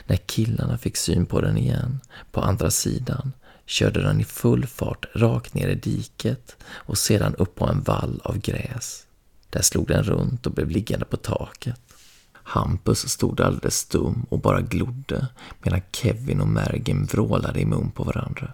När 0.06 0.18
killarna 0.18 0.78
fick 0.78 0.98
syn 0.98 1.26
på 1.26 1.42
den 1.42 1.58
igen, 1.58 2.00
på 2.32 2.42
andra 2.42 2.72
sidan, 2.72 3.34
körde 3.66 4.02
den 4.02 4.22
i 4.22 4.24
full 4.24 4.68
fart 4.68 5.06
rakt 5.14 5.54
ner 5.54 5.68
i 5.68 5.76
diket 5.76 6.56
och 6.64 6.98
sedan 6.98 7.36
upp 7.36 7.56
på 7.56 7.66
en 7.66 7.82
vall 7.82 8.22
av 8.24 8.38
gräs. 8.38 9.06
Där 9.50 9.62
slog 9.62 9.88
den 9.88 10.04
runt 10.04 10.46
och 10.46 10.54
blev 10.54 10.70
liggande 10.70 11.06
på 11.06 11.18
taket. 11.18 11.82
Hampus 12.52 13.10
stod 13.10 13.42
alldeles 13.42 13.78
stum 13.78 14.26
och 14.30 14.40
bara 14.40 14.62
glodde 14.62 15.28
medan 15.60 15.82
Kevin 15.92 16.42
och 16.42 16.48
Mergen 16.48 17.06
vrålade 17.06 17.62
i 17.62 17.66
mun 17.66 17.92
på 17.92 18.04
varandra. 18.04 18.54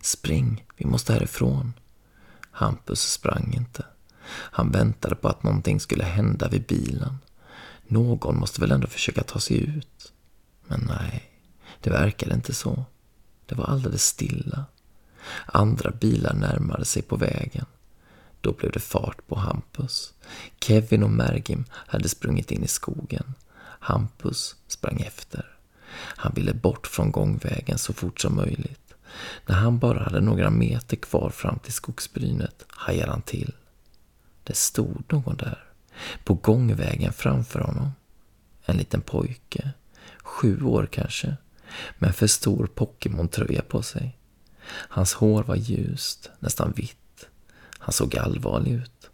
Spring, 0.00 0.64
vi 0.76 0.86
måste 0.86 1.12
härifrån. 1.12 1.72
Hampus 2.50 3.00
sprang 3.00 3.54
inte. 3.54 3.84
Han 4.28 4.70
väntade 4.70 5.14
på 5.14 5.28
att 5.28 5.42
någonting 5.42 5.80
skulle 5.80 6.04
hända 6.04 6.48
vid 6.48 6.66
bilen. 6.66 7.18
Någon 7.86 8.38
måste 8.38 8.60
väl 8.60 8.72
ändå 8.72 8.86
försöka 8.86 9.22
ta 9.22 9.40
sig 9.40 9.56
ut. 9.56 10.12
Men 10.66 10.80
nej, 10.80 11.30
det 11.80 11.90
verkade 11.90 12.34
inte 12.34 12.54
så. 12.54 12.84
Det 13.46 13.54
var 13.54 13.64
alldeles 13.64 14.04
stilla. 14.04 14.64
Andra 15.46 15.90
bilar 15.90 16.34
närmade 16.34 16.84
sig 16.84 17.02
på 17.02 17.16
vägen. 17.16 17.66
Då 18.42 18.52
blev 18.52 18.72
det 18.72 18.80
fart 18.80 19.26
på 19.26 19.36
Hampus. 19.36 20.14
Kevin 20.60 21.02
och 21.02 21.10
Mergim 21.10 21.64
hade 21.72 22.08
sprungit 22.08 22.50
in 22.50 22.64
i 22.64 22.68
skogen. 22.68 23.34
Hampus 23.80 24.56
sprang 24.68 25.00
efter. 25.00 25.46
Han 25.94 26.32
ville 26.34 26.54
bort 26.54 26.86
från 26.86 27.12
gångvägen 27.12 27.78
så 27.78 27.92
fort 27.92 28.20
som 28.20 28.36
möjligt. 28.36 28.94
När 29.46 29.54
han 29.54 29.78
bara 29.78 30.02
hade 30.02 30.20
några 30.20 30.50
meter 30.50 30.96
kvar 30.96 31.30
fram 31.30 31.58
till 31.58 31.72
skogsbrynet 31.72 32.64
hajade 32.68 33.10
han 33.10 33.22
till. 33.22 33.54
Det 34.44 34.56
stod 34.56 35.12
någon 35.12 35.36
där, 35.36 35.64
på 36.24 36.34
gångvägen 36.34 37.12
framför 37.12 37.60
honom. 37.60 37.90
En 38.64 38.76
liten 38.76 39.00
pojke, 39.00 39.70
sju 40.22 40.62
år 40.64 40.88
kanske, 40.92 41.36
med 41.98 42.16
för 42.16 42.26
stor 42.26 42.66
Pokémon-tröja 42.74 43.62
på 43.62 43.82
sig. 43.82 44.18
Hans 44.68 45.14
hår 45.14 45.42
var 45.42 45.56
ljust, 45.56 46.30
nästan 46.38 46.72
vitt 46.76 47.01
han 47.82 47.92
såg 47.92 48.16
allvarlig 48.16 48.72
ut. 48.72 49.10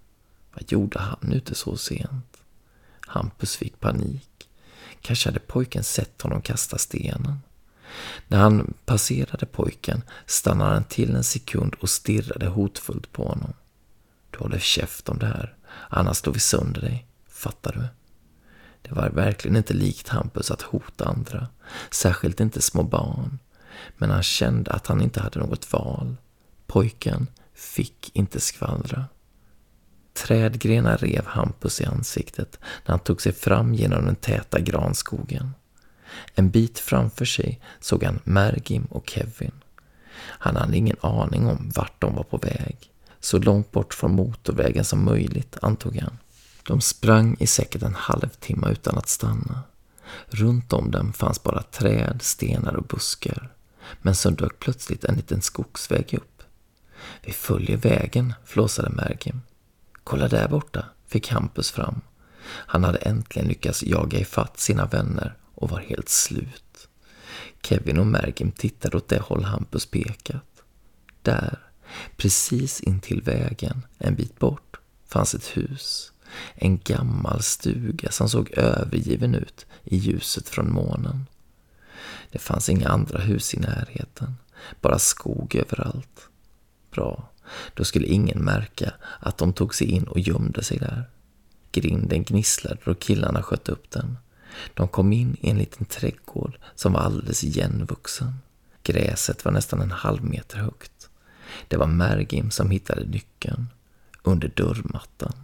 Vad 0.54 0.72
gjorde 0.72 0.98
han 0.98 1.32
ute 1.32 1.54
så 1.54 1.76
sent? 1.76 2.37
Hampus 3.00 3.56
fick 3.56 3.80
panik. 3.80 4.48
Kanske 5.00 5.28
hade 5.28 5.40
pojken 5.40 5.84
sett 5.84 6.22
honom 6.22 6.42
kasta 6.42 6.78
stenen. 6.78 7.38
När 8.28 8.38
han 8.38 8.75
passerade 8.84 9.46
pojken 9.46 10.02
stannade 10.26 10.75
han 10.75 10.84
till 10.84 11.14
en 11.14 11.25
sekund 11.25 11.75
och 11.80 11.90
stirrade 11.90 12.46
hotfullt 12.46 13.12
på 13.12 13.28
honom. 13.28 13.52
Du 14.30 14.38
håller 14.38 14.58
käft 14.58 15.08
om 15.08 15.18
det 15.18 15.26
här, 15.26 15.54
annars 15.88 16.16
slår 16.16 16.32
vi 16.32 16.40
sönder 16.40 16.80
dig. 16.80 17.06
Fattar 17.28 17.72
du? 17.72 17.88
Det 18.82 18.94
var 18.94 19.10
verkligen 19.10 19.56
inte 19.56 19.75
likt 19.75 20.08
Hampus 20.08 20.50
att 20.50 20.62
hota 20.62 21.04
andra, 21.04 21.48
särskilt 21.90 22.40
inte 22.40 22.62
små 22.62 22.82
barn. 22.82 23.38
Men 23.96 24.10
han 24.10 24.22
kände 24.22 24.70
att 24.70 24.87
han 24.87 25.02
inte 25.02 25.20
hade 25.20 25.38
något 25.38 25.72
val. 25.72 26.16
Pojken 26.66 27.26
fick 27.59 28.11
inte 28.12 28.41
skvallra. 28.41 29.05
Trädgrenar 30.12 30.97
rev 30.97 31.27
Hampus 31.27 31.81
i 31.81 31.85
ansiktet 31.85 32.59
när 32.85 32.91
han 32.91 32.99
tog 32.99 33.23
sig 33.23 33.33
fram 33.33 33.75
genom 33.75 34.05
den 34.05 34.17
täta 34.17 34.61
granskogen. 34.61 35.50
En 36.35 36.50
bit 36.50 36.79
framför 36.79 37.25
sig 37.25 37.61
såg 37.81 38.05
han 38.05 38.21
Mergim 38.25 38.85
och 38.85 39.11
Kevin. 39.11 39.53
Han 40.21 40.57
hade 40.57 40.77
ingen 40.77 40.97
aning 41.00 41.47
om 41.47 41.71
vart 41.75 42.00
de 42.00 42.15
var 42.15 42.23
på 42.23 42.37
väg. 42.37 42.77
Så 43.21 43.38
långt 43.38 43.73
bort 43.73 43.95
från 43.95 44.15
motorvägen 44.15 44.85
som 44.85 45.05
möjligt, 45.05 45.57
antog 45.62 45.97
han. 45.97 46.19
De 46.62 46.81
sprang 46.81 47.37
i 47.41 47.47
säkert 47.47 47.83
en 47.83 47.95
halvtimme 47.95 48.71
utan 48.71 48.99
att 48.99 49.09
stanna. 49.09 49.62
Runt 50.27 50.73
om 50.73 50.91
dem 50.91 51.12
fanns 51.12 51.43
bara 51.43 51.62
träd, 51.62 52.23
stenar 52.23 52.75
och 52.75 52.85
buskar. 52.85 53.53
Men 54.03 54.15
så 54.15 54.31
dök 54.31 54.59
plötsligt 54.59 55.05
en 55.05 55.15
liten 55.15 55.43
skogsväg 55.43 56.15
upp. 56.15 56.38
Vi 57.23 57.33
följer 57.33 57.76
vägen, 57.76 58.35
flåsade 58.45 58.90
Mergim. 58.90 59.40
Kolla 60.05 60.28
där 60.28 60.49
borta, 60.49 60.85
fick 61.07 61.28
Hampus 61.28 61.71
fram. 61.71 62.00
Han 62.45 62.85
hade 62.85 62.99
äntligen 62.99 63.49
lyckats 63.49 63.83
jaga 63.83 64.19
ifatt 64.19 64.61
sina 64.61 64.87
vänner 64.87 65.37
och 65.55 65.71
var 65.71 65.78
helt 65.78 66.09
slut. 66.09 66.88
Kevin 67.62 67.99
och 67.99 68.07
Mergim 68.07 68.50
tittade 68.50 68.97
åt 68.97 69.09
det 69.09 69.21
håll 69.21 69.45
Hampus 69.45 69.87
pekat. 69.87 70.62
Där, 71.23 71.59
precis 72.17 72.81
intill 72.81 73.23
vägen, 73.23 73.87
en 73.99 74.14
bit 74.14 74.38
bort, 74.38 74.76
fanns 75.07 75.35
ett 75.35 75.57
hus. 75.57 76.12
En 76.55 76.78
gammal 76.78 77.43
stuga 77.43 78.11
som 78.11 78.28
såg 78.28 78.50
övergiven 78.50 79.35
ut 79.35 79.67
i 79.85 79.97
ljuset 79.97 80.49
från 80.49 80.73
månen. 80.73 81.26
Det 82.31 82.38
fanns 82.38 82.69
inga 82.69 82.88
andra 82.88 83.19
hus 83.19 83.55
i 83.55 83.61
närheten, 83.61 84.37
bara 84.81 84.99
skog 84.99 85.55
överallt. 85.55 86.27
Bra, 86.99 87.28
då 87.75 87.85
skulle 87.85 88.07
ingen 88.07 88.45
märka 88.45 88.93
att 89.21 89.38
de 89.38 89.52
tog 89.52 89.75
sig 89.75 89.87
in 89.87 90.05
och 90.05 90.21
gömde 90.21 90.62
sig 90.62 90.78
där. 90.78 91.05
Grinden 91.73 92.25
gnisslade 92.25 92.90
och 92.90 92.99
killarna 92.99 93.43
sköt 93.43 93.69
upp 93.69 93.90
den. 93.90 94.19
De 94.75 94.88
kom 94.88 95.12
in 95.12 95.37
i 95.40 95.50
en 95.50 95.59
liten 95.59 95.87
trädgård 95.87 96.59
som 96.75 96.93
var 96.93 97.00
alldeles 97.00 97.45
igenvuxen. 97.45 98.35
Gräset 98.83 99.45
var 99.45 99.52
nästan 99.52 99.81
en 99.81 99.90
halv 99.90 100.25
meter 100.25 100.59
högt. 100.59 101.09
Det 101.69 101.76
var 101.76 101.87
Mergim 101.87 102.50
som 102.50 102.71
hittade 102.71 103.05
nyckeln. 103.05 103.67
Under 104.23 104.49
dörrmattan. 104.49 105.35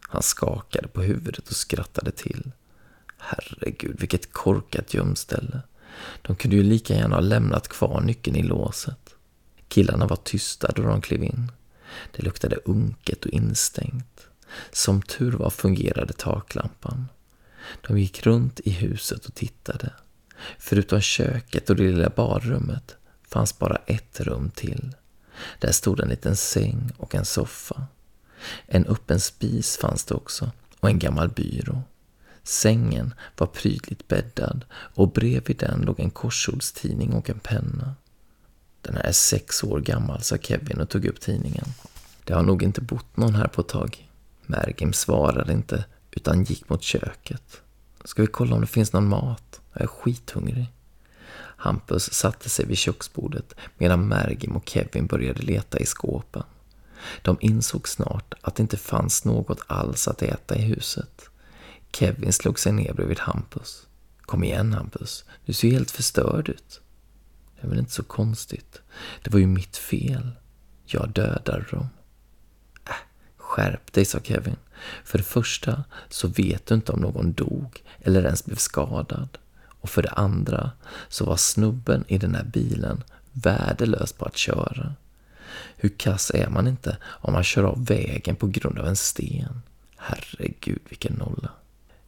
Han 0.00 0.22
skakade 0.22 0.88
på 0.88 1.02
huvudet 1.02 1.48
och 1.48 1.56
skrattade 1.56 2.10
till. 2.10 2.52
Herregud, 3.18 4.00
vilket 4.00 4.32
korkat 4.32 4.94
gömställe. 4.94 5.60
De 6.22 6.36
kunde 6.36 6.56
ju 6.56 6.62
lika 6.62 6.94
gärna 6.94 7.14
ha 7.14 7.20
lämnat 7.20 7.68
kvar 7.68 8.00
nyckeln 8.00 8.36
i 8.36 8.42
låset. 8.42 9.09
Killarna 9.70 10.06
var 10.06 10.16
tysta 10.16 10.72
då 10.72 10.82
de 10.82 11.00
klev 11.00 11.24
in. 11.24 11.52
Det 12.16 12.22
luktade 12.22 12.56
unket 12.56 13.24
och 13.24 13.30
instängt. 13.30 14.26
Som 14.70 15.02
tur 15.02 15.32
var 15.32 15.50
fungerade 15.50 16.12
taklampan. 16.12 17.08
De 17.86 17.98
gick 17.98 18.26
runt 18.26 18.60
i 18.60 18.70
huset 18.70 19.26
och 19.26 19.34
tittade. 19.34 19.92
Förutom 20.58 21.00
köket 21.00 21.70
och 21.70 21.76
det 21.76 21.82
lilla 21.82 22.08
badrummet 22.08 22.96
fanns 23.28 23.58
bara 23.58 23.76
ett 23.76 24.20
rum 24.20 24.50
till. 24.50 24.94
Där 25.58 25.72
stod 25.72 26.00
en 26.00 26.08
liten 26.08 26.36
säng 26.36 26.90
och 26.96 27.14
en 27.14 27.24
soffa. 27.24 27.86
En 28.66 28.86
öppen 28.86 29.20
spis 29.20 29.76
fanns 29.76 30.04
det 30.04 30.14
också 30.14 30.50
och 30.80 30.88
en 30.88 30.98
gammal 30.98 31.28
byrå. 31.28 31.82
Sängen 32.42 33.14
var 33.36 33.46
prydligt 33.46 34.08
bäddad 34.08 34.64
och 34.72 35.12
bredvid 35.12 35.56
den 35.56 35.80
låg 35.80 36.00
en 36.00 36.10
korsordstidning 36.10 37.12
och 37.12 37.30
en 37.30 37.40
penna. 37.40 37.94
Den 38.90 38.96
här 38.96 39.04
är 39.04 39.12
sex 39.12 39.64
år 39.64 39.80
gammal, 39.80 40.22
sa 40.22 40.36
Kevin 40.36 40.80
och 40.80 40.88
tog 40.88 41.04
upp 41.04 41.20
tidningen. 41.20 41.64
Det 42.24 42.34
har 42.34 42.42
nog 42.42 42.62
inte 42.62 42.80
bott 42.80 43.16
någon 43.16 43.34
här 43.34 43.46
på 43.46 43.60
ett 43.60 43.68
tag. 43.68 44.08
Mergim 44.46 44.92
svarade 44.92 45.52
inte, 45.52 45.84
utan 46.10 46.44
gick 46.44 46.68
mot 46.68 46.82
köket. 46.82 47.60
Ska 48.04 48.22
vi 48.22 48.28
kolla 48.28 48.54
om 48.54 48.60
det 48.60 48.66
finns 48.66 48.92
någon 48.92 49.08
mat? 49.08 49.60
Jag 49.72 49.82
är 49.82 49.86
skithungrig. 49.86 50.66
Hampus 51.36 52.12
satte 52.12 52.48
sig 52.48 52.66
vid 52.66 52.78
köksbordet 52.78 53.54
medan 53.78 54.08
Mergim 54.08 54.56
och 54.56 54.68
Kevin 54.68 55.06
började 55.06 55.42
leta 55.42 55.78
i 55.78 55.86
skåpen. 55.86 56.44
De 57.22 57.36
insåg 57.40 57.88
snart 57.88 58.34
att 58.40 58.54
det 58.54 58.62
inte 58.62 58.76
fanns 58.76 59.24
något 59.24 59.60
alls 59.66 60.08
att 60.08 60.22
äta 60.22 60.56
i 60.56 60.62
huset. 60.62 61.30
Kevin 61.92 62.32
slog 62.32 62.58
sig 62.58 62.72
ner 62.72 62.92
bredvid 62.92 63.18
Hampus. 63.18 63.86
Kom 64.20 64.44
igen 64.44 64.72
Hampus, 64.72 65.24
du 65.44 65.52
ser 65.52 65.70
helt 65.70 65.90
förstörd 65.90 66.48
ut. 66.48 66.80
Det 67.60 67.66
är 67.66 67.70
väl 67.70 67.78
inte 67.78 67.92
så 67.92 68.02
konstigt. 68.02 68.80
Det 69.22 69.30
var 69.30 69.40
ju 69.40 69.46
mitt 69.46 69.76
fel. 69.76 70.30
Jag 70.86 71.10
dödade 71.10 71.64
dem. 71.70 71.88
Äh, 72.88 72.94
skärp 73.36 73.92
dig, 73.92 74.04
sa 74.04 74.20
Kevin. 74.20 74.56
För 75.04 75.18
det 75.18 75.24
första 75.24 75.84
så 76.08 76.28
vet 76.28 76.66
du 76.66 76.74
inte 76.74 76.92
om 76.92 77.00
någon 77.00 77.32
dog 77.32 77.82
eller 78.02 78.24
ens 78.24 78.44
blev 78.44 78.56
skadad. 78.56 79.38
Och 79.80 79.90
för 79.90 80.02
det 80.02 80.10
andra 80.10 80.70
så 81.08 81.24
var 81.24 81.36
snubben 81.36 82.04
i 82.08 82.18
den 82.18 82.34
här 82.34 82.44
bilen 82.44 83.02
värdelös 83.32 84.12
på 84.12 84.24
att 84.24 84.36
köra. 84.36 84.94
Hur 85.76 85.88
kass 85.88 86.30
är 86.34 86.48
man 86.48 86.68
inte 86.68 86.96
om 87.04 87.32
man 87.32 87.44
kör 87.44 87.64
av 87.64 87.86
vägen 87.86 88.36
på 88.36 88.46
grund 88.46 88.78
av 88.78 88.86
en 88.86 88.96
sten? 88.96 89.62
Herregud, 89.96 90.80
vilken 90.88 91.14
nolla. 91.14 91.50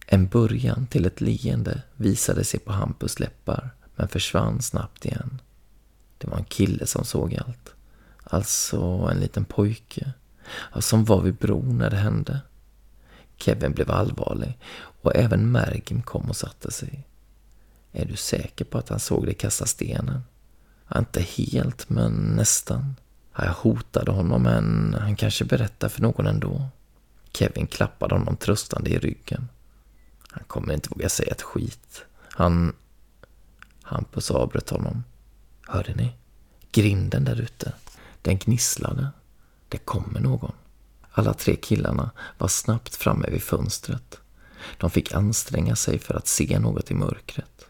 En 0.07 0.27
början 0.27 0.87
till 0.87 1.05
ett 1.05 1.21
leende 1.21 1.81
visade 1.95 2.43
sig 2.43 2.59
på 2.59 2.71
Hampus 2.71 3.19
läppar, 3.19 3.69
men 3.95 4.07
försvann 4.07 4.61
snabbt 4.61 5.05
igen. 5.05 5.41
Det 6.23 6.29
var 6.29 6.37
en 6.37 6.43
kille 6.43 6.87
som 6.87 7.05
såg 7.05 7.35
allt. 7.35 7.73
Alltså 8.23 8.81
en 8.81 9.19
liten 9.19 9.45
pojke. 9.45 10.11
Som 10.79 11.05
var 11.05 11.21
vid 11.21 11.35
bron 11.35 11.77
när 11.77 11.89
det 11.89 11.97
hände. 11.97 12.41
Kevin 13.37 13.71
blev 13.71 13.91
allvarlig 13.91 14.57
och 15.01 15.15
även 15.15 15.51
Mergim 15.51 16.01
kom 16.01 16.29
och 16.29 16.35
satte 16.35 16.71
sig. 16.71 17.07
Är 17.91 18.05
du 18.05 18.15
säker 18.15 18.65
på 18.65 18.77
att 18.77 18.89
han 18.89 18.99
såg 18.99 19.25
dig 19.25 19.33
kasta 19.33 19.65
stenen? 19.65 20.21
Inte 20.95 21.21
helt, 21.21 21.89
men 21.89 22.11
nästan. 22.13 22.95
Jag 23.35 23.53
hotade 23.53 24.11
honom, 24.11 24.43
men 24.43 24.95
han 24.99 25.15
kanske 25.15 25.45
berättar 25.45 25.89
för 25.89 26.01
någon 26.01 26.27
ändå. 26.27 26.67
Kevin 27.31 27.67
klappade 27.67 28.15
honom 28.15 28.37
tröstande 28.37 28.89
i 28.89 28.99
ryggen. 28.99 29.49
Han 30.29 30.43
kommer 30.43 30.73
inte 30.73 30.89
våga 30.89 31.09
säga 31.09 31.31
ett 31.31 31.41
skit. 31.41 32.05
Han... 32.29 32.75
Hampus 33.81 34.31
avbröt 34.31 34.69
honom. 34.69 35.03
Hörde 35.67 35.93
ni? 35.95 36.11
Grinden 36.71 37.23
där 37.23 37.41
ute. 37.41 37.73
Den 38.21 38.37
gnisslade. 38.37 39.07
Det 39.69 39.77
kommer 39.77 40.19
någon. 40.19 40.51
Alla 41.11 41.33
tre 41.33 41.55
killarna 41.55 42.11
var 42.37 42.47
snabbt 42.47 42.95
framme 42.95 43.29
vid 43.29 43.43
fönstret. 43.43 44.19
De 44.77 44.89
fick 44.89 45.13
anstränga 45.13 45.75
sig 45.75 45.99
för 45.99 46.13
att 46.13 46.27
se 46.27 46.59
något 46.59 46.91
i 46.91 46.93
mörkret. 46.93 47.65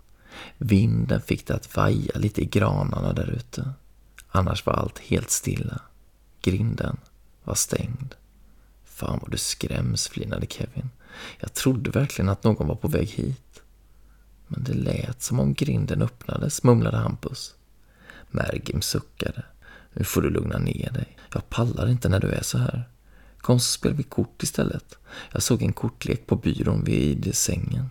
Vinden 0.57 1.21
fick 1.21 1.47
det 1.47 1.55
att 1.55 1.75
vaja 1.75 2.19
lite 2.19 2.41
i 2.41 2.45
granarna 2.45 3.13
där 3.13 3.29
ute. 3.29 3.73
Annars 4.27 4.65
var 4.65 4.73
allt 4.73 4.99
helt 4.99 5.29
stilla. 5.29 5.81
Grinden 6.41 6.97
var 7.43 7.55
stängd. 7.55 8.15
Fan 8.85 9.19
vad 9.21 9.31
du 9.31 9.37
skräms, 9.37 10.07
flinade 10.07 10.45
Kevin. 10.49 10.89
Jag 11.39 11.53
trodde 11.53 11.89
verkligen 11.89 12.29
att 12.29 12.43
någon 12.43 12.67
var 12.67 12.75
på 12.75 12.87
väg 12.87 13.07
hit. 13.07 13.61
Men 14.47 14.63
det 14.63 14.73
lät 14.73 15.21
som 15.21 15.39
om 15.39 15.53
grinden 15.53 16.01
öppnades, 16.01 16.63
mumlade 16.63 16.97
Hampus. 16.97 17.55
Mergim 18.33 18.81
suckade. 18.81 19.43
Nu 19.93 20.03
får 20.03 20.21
du 20.21 20.29
lugna 20.29 20.57
ner 20.57 20.91
dig. 20.91 21.17
Jag 21.33 21.49
pallar 21.49 21.89
inte 21.89 22.09
när 22.09 22.19
du 22.19 22.27
är 22.27 22.43
så 22.43 22.57
här. 22.57 22.89
Kom 23.37 23.59
så 23.59 23.71
spelar 23.71 23.95
vi 23.95 24.03
kort 24.03 24.43
istället. 24.43 24.97
Jag 25.31 25.43
såg 25.43 25.61
en 25.61 25.73
kortlek 25.73 26.27
på 26.27 26.35
byrån 26.35 26.83
vid 26.83 27.35
sängen. 27.35 27.89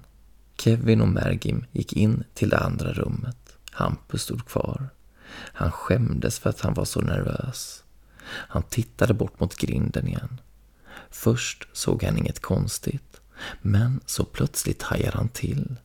Kevin 0.59 1.01
och 1.01 1.09
Mergim 1.09 1.65
gick 1.73 1.93
in 1.93 2.25
till 2.35 2.49
det 2.49 2.59
andra 2.59 2.93
rummet. 2.93 3.57
Hampus 3.71 4.23
stod 4.23 4.47
kvar. 4.47 4.89
Han 5.35 5.71
skämdes 5.71 6.39
för 6.39 6.51
att 6.51 6.61
han 6.61 6.75
var 6.75 6.85
så 6.85 7.01
nervös. 7.01 7.85
Han 8.25 8.63
tittade 8.63 9.15
bort 9.15 9.41
mot 9.41 9.57
grinden 9.57 10.09
igen. 10.09 10.41
Först 11.11 11.69
såg 11.73 12.03
han 12.03 12.19
inget 12.19 12.41
konstigt, 12.41 13.21
men 13.63 14.01
så 14.07 14.25
plötsligt 14.25 14.83
hajade 14.83 15.17
han 15.17 15.29
till. 15.29 15.77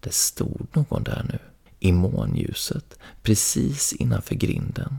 Det 0.00 0.14
stod 0.14 0.66
någon 0.72 1.02
där 1.02 1.26
nu, 1.28 1.38
i 1.80 1.92
månljuset, 1.92 2.98
precis 3.22 3.92
innanför 3.92 4.34
grinden. 4.34 4.98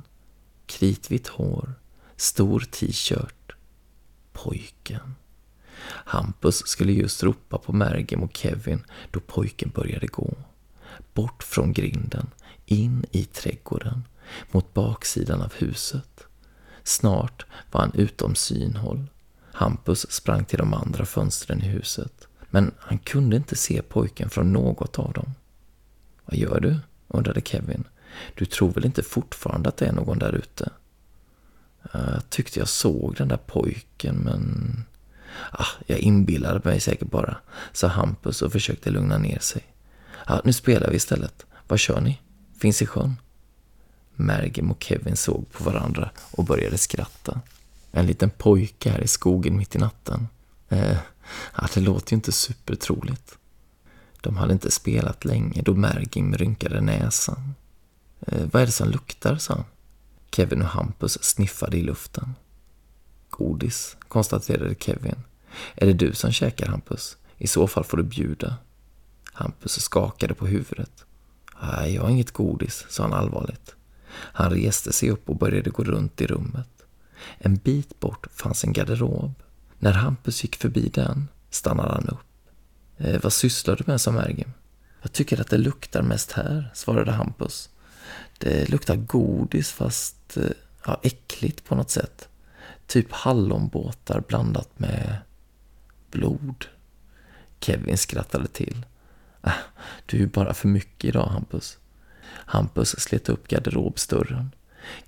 Kritvitt 0.66 1.28
hår, 1.28 1.74
stor 2.16 2.60
t-shirt. 2.60 3.56
Pojken. 4.34 5.16
Hampus 5.86 6.68
skulle 6.68 6.92
just 6.92 7.24
ropa 7.24 7.58
på 7.58 7.74
Mergim 7.74 8.24
och 8.24 8.38
Kevin 8.38 8.84
då 9.12 9.20
pojken 9.20 9.72
började 9.76 10.08
gå. 10.08 10.34
Bort 11.14 11.44
från 11.44 11.74
grinden, 11.74 12.28
in 12.66 13.06
i 13.12 13.26
trädgården, 13.26 14.04
mot 14.52 14.74
baksidan 14.74 15.42
av 15.42 15.54
huset. 15.54 16.28
Snart 16.84 17.46
var 17.72 17.82
han 17.82 17.94
utom 17.94 18.36
synhåll. 18.36 19.06
Hampus 19.52 20.12
sprang 20.12 20.46
till 20.46 20.58
de 20.58 20.74
andra 20.74 21.06
fönstren 21.06 21.62
i 21.62 21.68
huset, 21.68 22.28
men 22.50 22.72
han 22.80 23.00
kunde 23.00 23.36
inte 23.36 23.56
se 23.56 23.82
pojken 23.82 24.30
från 24.30 24.54
något 24.54 25.00
av 25.00 25.14
dem. 25.14 25.32
Vad 26.30 26.38
gör 26.38 26.60
du? 26.60 26.78
undrade 27.08 27.42
Kevin. 27.42 27.84
Du 28.36 28.46
tror 28.46 28.72
väl 28.72 28.86
inte 28.86 29.04
fortfarande 29.04 29.70
att 29.70 29.78
det 29.78 29.86
är 29.86 29.92
någon 29.92 30.20
där 30.20 30.36
ute? 30.36 30.70
Jag 31.94 32.30
tyckte 32.30 32.60
jag 32.60 32.68
såg 32.68 33.16
den 33.16 33.28
där 33.28 33.38
pojken, 33.38 34.16
men... 34.16 34.84
Ah, 35.52 35.66
jag 35.86 36.00
inbillade 36.00 36.62
mig 36.64 36.80
säkert 36.80 37.12
bara, 37.12 37.38
sa 37.74 37.88
Hampus 37.88 38.42
och 38.42 38.52
försökte 38.52 38.90
lugna 38.90 39.18
ner 39.18 39.40
sig. 39.40 39.64
Ah, 40.26 40.42
nu 40.44 40.54
spelar 40.54 40.90
vi 40.90 40.96
istället. 40.96 41.46
Vad 41.68 41.80
kör 41.80 42.02
ni? 42.02 42.22
Finns 42.60 42.82
i 42.82 42.86
sjön? 42.86 43.16
Mergim 44.16 44.72
och 44.72 44.84
Kevin 44.84 45.16
såg 45.16 45.52
på 45.52 45.64
varandra 45.64 46.10
och 46.32 46.44
började 46.44 46.78
skratta. 46.78 47.42
En 47.92 48.06
liten 48.06 48.30
pojke 48.30 48.90
här 48.90 49.02
i 49.02 49.08
skogen 49.08 49.58
mitt 49.58 49.76
i 49.76 49.80
natten. 49.80 50.28
Eh, 50.70 50.98
ah, 51.54 51.68
det 51.74 51.80
låter 51.82 52.14
ju 52.14 52.16
inte 52.16 52.32
supertroligt. 52.32 53.38
De 54.22 54.38
hade 54.38 54.54
inte 54.54 54.72
spelat 54.72 55.26
länge 55.26 55.62
då 55.62 55.76
Mergim 55.76 56.38
rynkade 56.38 56.82
näsan. 56.82 57.56
Eh, 58.28 58.46
vad 58.52 58.62
är 58.62 58.66
det 58.66 58.72
som 58.72 58.90
luktar, 58.90 59.36
sa 59.36 59.54
han. 59.54 59.64
Kevin 60.32 60.62
och 60.62 60.68
Hampus 60.68 61.24
sniffade 61.24 61.78
i 61.78 61.82
luften. 61.82 62.36
Godis, 63.30 63.98
konstaterade 64.08 64.76
Kevin. 64.80 65.16
Är 65.76 65.86
det 65.86 65.94
du 65.94 66.14
som 66.14 66.32
käkar, 66.32 66.68
Hampus? 66.68 67.18
I 67.38 67.48
så 67.48 67.68
fall 67.68 67.84
får 67.84 67.98
du 67.98 68.04
bjuda. 68.04 68.56
Hampus 69.34 69.82
skakade 69.82 70.34
på 70.34 70.48
huvudet. 70.48 71.06
Nej, 71.62 71.96
jag 71.96 72.02
har 72.02 72.10
inget 72.10 72.32
godis, 72.32 72.86
sa 72.90 73.04
han 73.04 73.14
allvarligt. 73.14 73.76
Han 74.12 74.52
reste 74.52 74.94
sig 74.94 75.10
upp 75.10 75.30
och 75.30 75.36
började 75.36 75.70
gå 75.70 75.84
runt 75.84 76.22
i 76.22 76.28
rummet. 76.28 76.70
En 77.38 77.56
bit 77.56 78.00
bort 78.00 78.28
fanns 78.36 78.64
en 78.64 78.74
garderob. 78.74 79.34
När 79.80 79.94
Hampus 79.94 80.44
gick 80.44 80.56
förbi 80.56 80.90
den 80.94 81.28
stannade 81.50 81.94
han 81.94 82.08
upp. 82.08 82.29
Eh, 83.00 83.22
vad 83.24 83.34
sysslar 83.34 83.76
du 83.76 83.84
med, 83.88 84.02
sa 84.02 84.12
Mergim. 84.12 84.52
Jag 85.02 85.12
tycker 85.14 85.42
att 85.42 85.50
det 85.50 85.58
luktar 85.58 86.02
mest 86.02 86.32
här, 86.32 86.72
svarade 86.74 87.12
Hampus. 87.12 87.70
Det 88.38 88.70
luktar 88.70 88.96
godis 88.96 89.72
fast 89.72 90.38
eh, 90.38 90.44
ja, 90.86 91.00
äckligt 91.04 91.66
på 91.66 91.76
något 91.76 91.90
sätt. 91.90 92.30
Typ 92.88 93.12
hallonbåtar 93.12 94.24
blandat 94.28 94.80
med 94.80 95.18
blod. 96.12 96.66
Kevin 97.60 97.98
skrattade 97.98 98.48
till. 98.48 98.86
Ah, 99.42 99.52
du 100.06 100.18
är 100.18 100.22
ju 100.22 100.28
bara 100.28 100.54
för 100.54 100.68
mycket 100.68 101.10
idag, 101.10 101.28
Hampus. 101.28 101.78
Hampus 102.30 103.00
slet 103.00 103.30
upp 103.30 103.48
garderobsdörren. 103.48 104.52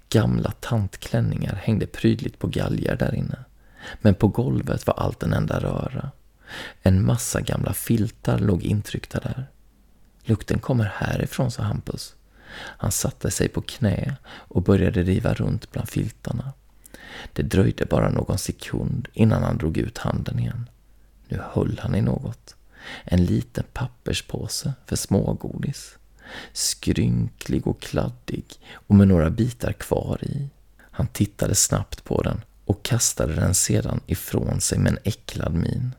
Gamla 0.10 0.52
tantklänningar 0.52 1.56
hängde 1.56 1.88
prydligt 1.88 2.40
på 2.40 2.48
galgar 2.48 2.96
där 2.96 3.16
inne. 3.16 3.40
Men 4.02 4.16
på 4.16 4.28
golvet 4.28 4.88
var 4.88 4.94
allt 4.94 5.24
en 5.24 5.34
enda 5.34 5.60
röra. 5.60 6.12
En 6.82 7.06
massa 7.06 7.42
gamla 7.42 7.74
filtar 7.74 8.40
låg 8.40 8.64
intryckta 8.64 9.20
där. 9.20 9.48
Lukten 10.24 10.60
kommer 10.60 10.86
härifrån, 10.96 11.52
sa 11.52 11.64
Hampus. 11.64 12.16
Han 12.56 12.92
satte 12.92 13.32
sig 13.32 13.48
på 13.50 13.62
knä 13.62 14.16
och 14.28 14.64
började 14.64 15.04
riva 15.04 15.34
runt 15.34 15.72
bland 15.72 15.90
filtarna. 15.90 16.54
Det 17.34 17.44
dröjde 17.44 17.86
bara 17.86 18.10
någon 18.10 18.38
sekund 18.38 19.08
innan 19.14 19.44
han 19.44 19.58
drog 19.58 19.78
ut 19.78 19.98
handen 19.98 20.40
igen. 20.40 20.70
Nu 21.28 21.42
höll 21.52 21.80
han 21.84 21.96
i 21.96 22.02
något. 22.02 22.56
En 23.04 23.26
liten 23.26 23.64
papperspåse 23.74 24.74
för 24.86 24.96
smågodis. 24.96 25.98
Skrynklig 26.54 27.68
och 27.68 27.82
kladdig 27.82 28.46
och 28.74 28.96
med 28.96 29.08
några 29.08 29.30
bitar 29.30 29.74
kvar 29.74 30.20
i. 30.22 30.50
Han 30.78 31.08
tittade 31.08 31.56
snabbt 31.56 32.04
på 32.04 32.22
den 32.22 32.42
och 32.66 32.84
kastade 32.84 33.36
den 33.36 33.56
sedan 33.56 34.00
ifrån 34.06 34.62
sig 34.62 34.80
med 34.80 34.92
en 34.92 35.00
äcklad 35.04 35.54
min. 35.54 35.96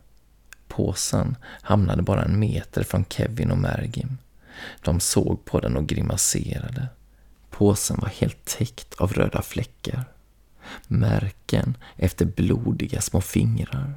Påsen 0.72 1.36
hamnade 1.62 2.02
bara 2.02 2.24
en 2.24 2.38
meter 2.38 2.82
från 2.82 3.04
Kevin 3.08 3.50
och 3.50 3.58
Mergim. 3.58 4.18
De 4.82 5.00
såg 5.00 5.44
på 5.44 5.60
den 5.60 5.76
och 5.76 5.86
grimaserade. 5.86 6.88
Påsen 7.50 7.98
var 8.00 8.08
helt 8.08 8.44
täckt 8.44 8.94
av 8.94 9.12
röda 9.12 9.42
fläckar. 9.42 10.04
Märken 10.86 11.76
efter 11.96 12.24
blodiga 12.24 13.00
små 13.00 13.20
fingrar. 13.20 13.94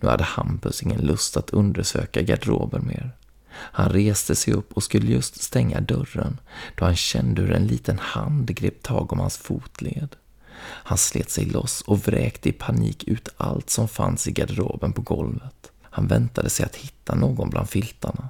Nu 0.00 0.08
hade 0.08 0.24
Hampus 0.24 0.82
ingen 0.82 1.00
lust 1.00 1.36
att 1.36 1.50
undersöka 1.50 2.22
garderoben 2.22 2.86
mer. 2.86 3.10
Han 3.52 3.92
reste 3.92 4.34
sig 4.34 4.54
upp 4.54 4.72
och 4.72 4.82
skulle 4.82 5.12
just 5.12 5.42
stänga 5.42 5.80
dörren 5.80 6.40
då 6.74 6.84
han 6.84 6.96
kände 6.96 7.42
hur 7.42 7.52
en 7.52 7.66
liten 7.66 7.98
hand 7.98 8.54
grep 8.54 8.82
tag 8.82 9.12
om 9.12 9.18
hans 9.18 9.36
fotled. 9.36 10.16
Han 10.60 10.98
slet 10.98 11.30
sig 11.30 11.44
loss 11.44 11.80
och 11.80 11.98
vräkte 11.98 12.48
i 12.48 12.52
panik 12.52 13.04
ut 13.04 13.28
allt 13.36 13.70
som 13.70 13.88
fanns 13.88 14.28
i 14.28 14.32
garderoben 14.32 14.92
på 14.92 15.02
golvet. 15.02 15.72
Han 15.96 16.06
väntade 16.06 16.50
sig 16.50 16.66
att 16.66 16.76
hitta 16.76 17.14
någon 17.14 17.50
bland 17.50 17.68
filtarna. 17.68 18.28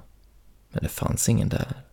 Men 0.69 0.83
det 0.83 0.89
fanns 0.89 1.29
ingen 1.29 1.49
där. 1.49 1.83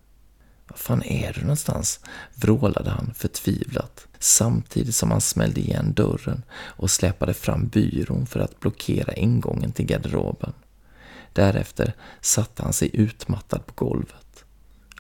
Var 0.69 0.77
fan 0.77 1.03
är 1.03 1.33
du 1.33 1.41
någonstans? 1.41 2.01
vrålade 2.35 2.91
han 2.91 3.15
förtvivlat 3.15 4.07
samtidigt 4.19 4.95
som 4.95 5.11
han 5.11 5.21
smällde 5.21 5.61
igen 5.61 5.93
dörren 5.93 6.43
och 6.53 6.91
släpade 6.91 7.35
fram 7.35 7.69
byrån 7.69 8.27
för 8.27 8.41
att 8.41 8.61
blockera 8.61 9.13
ingången 9.13 9.73
till 9.73 9.87
garderoben. 9.87 10.53
Därefter 11.33 11.93
satte 12.21 12.63
han 12.63 12.73
sig 12.73 12.91
utmattad 12.93 13.67
på 13.67 13.85
golvet. 13.85 14.45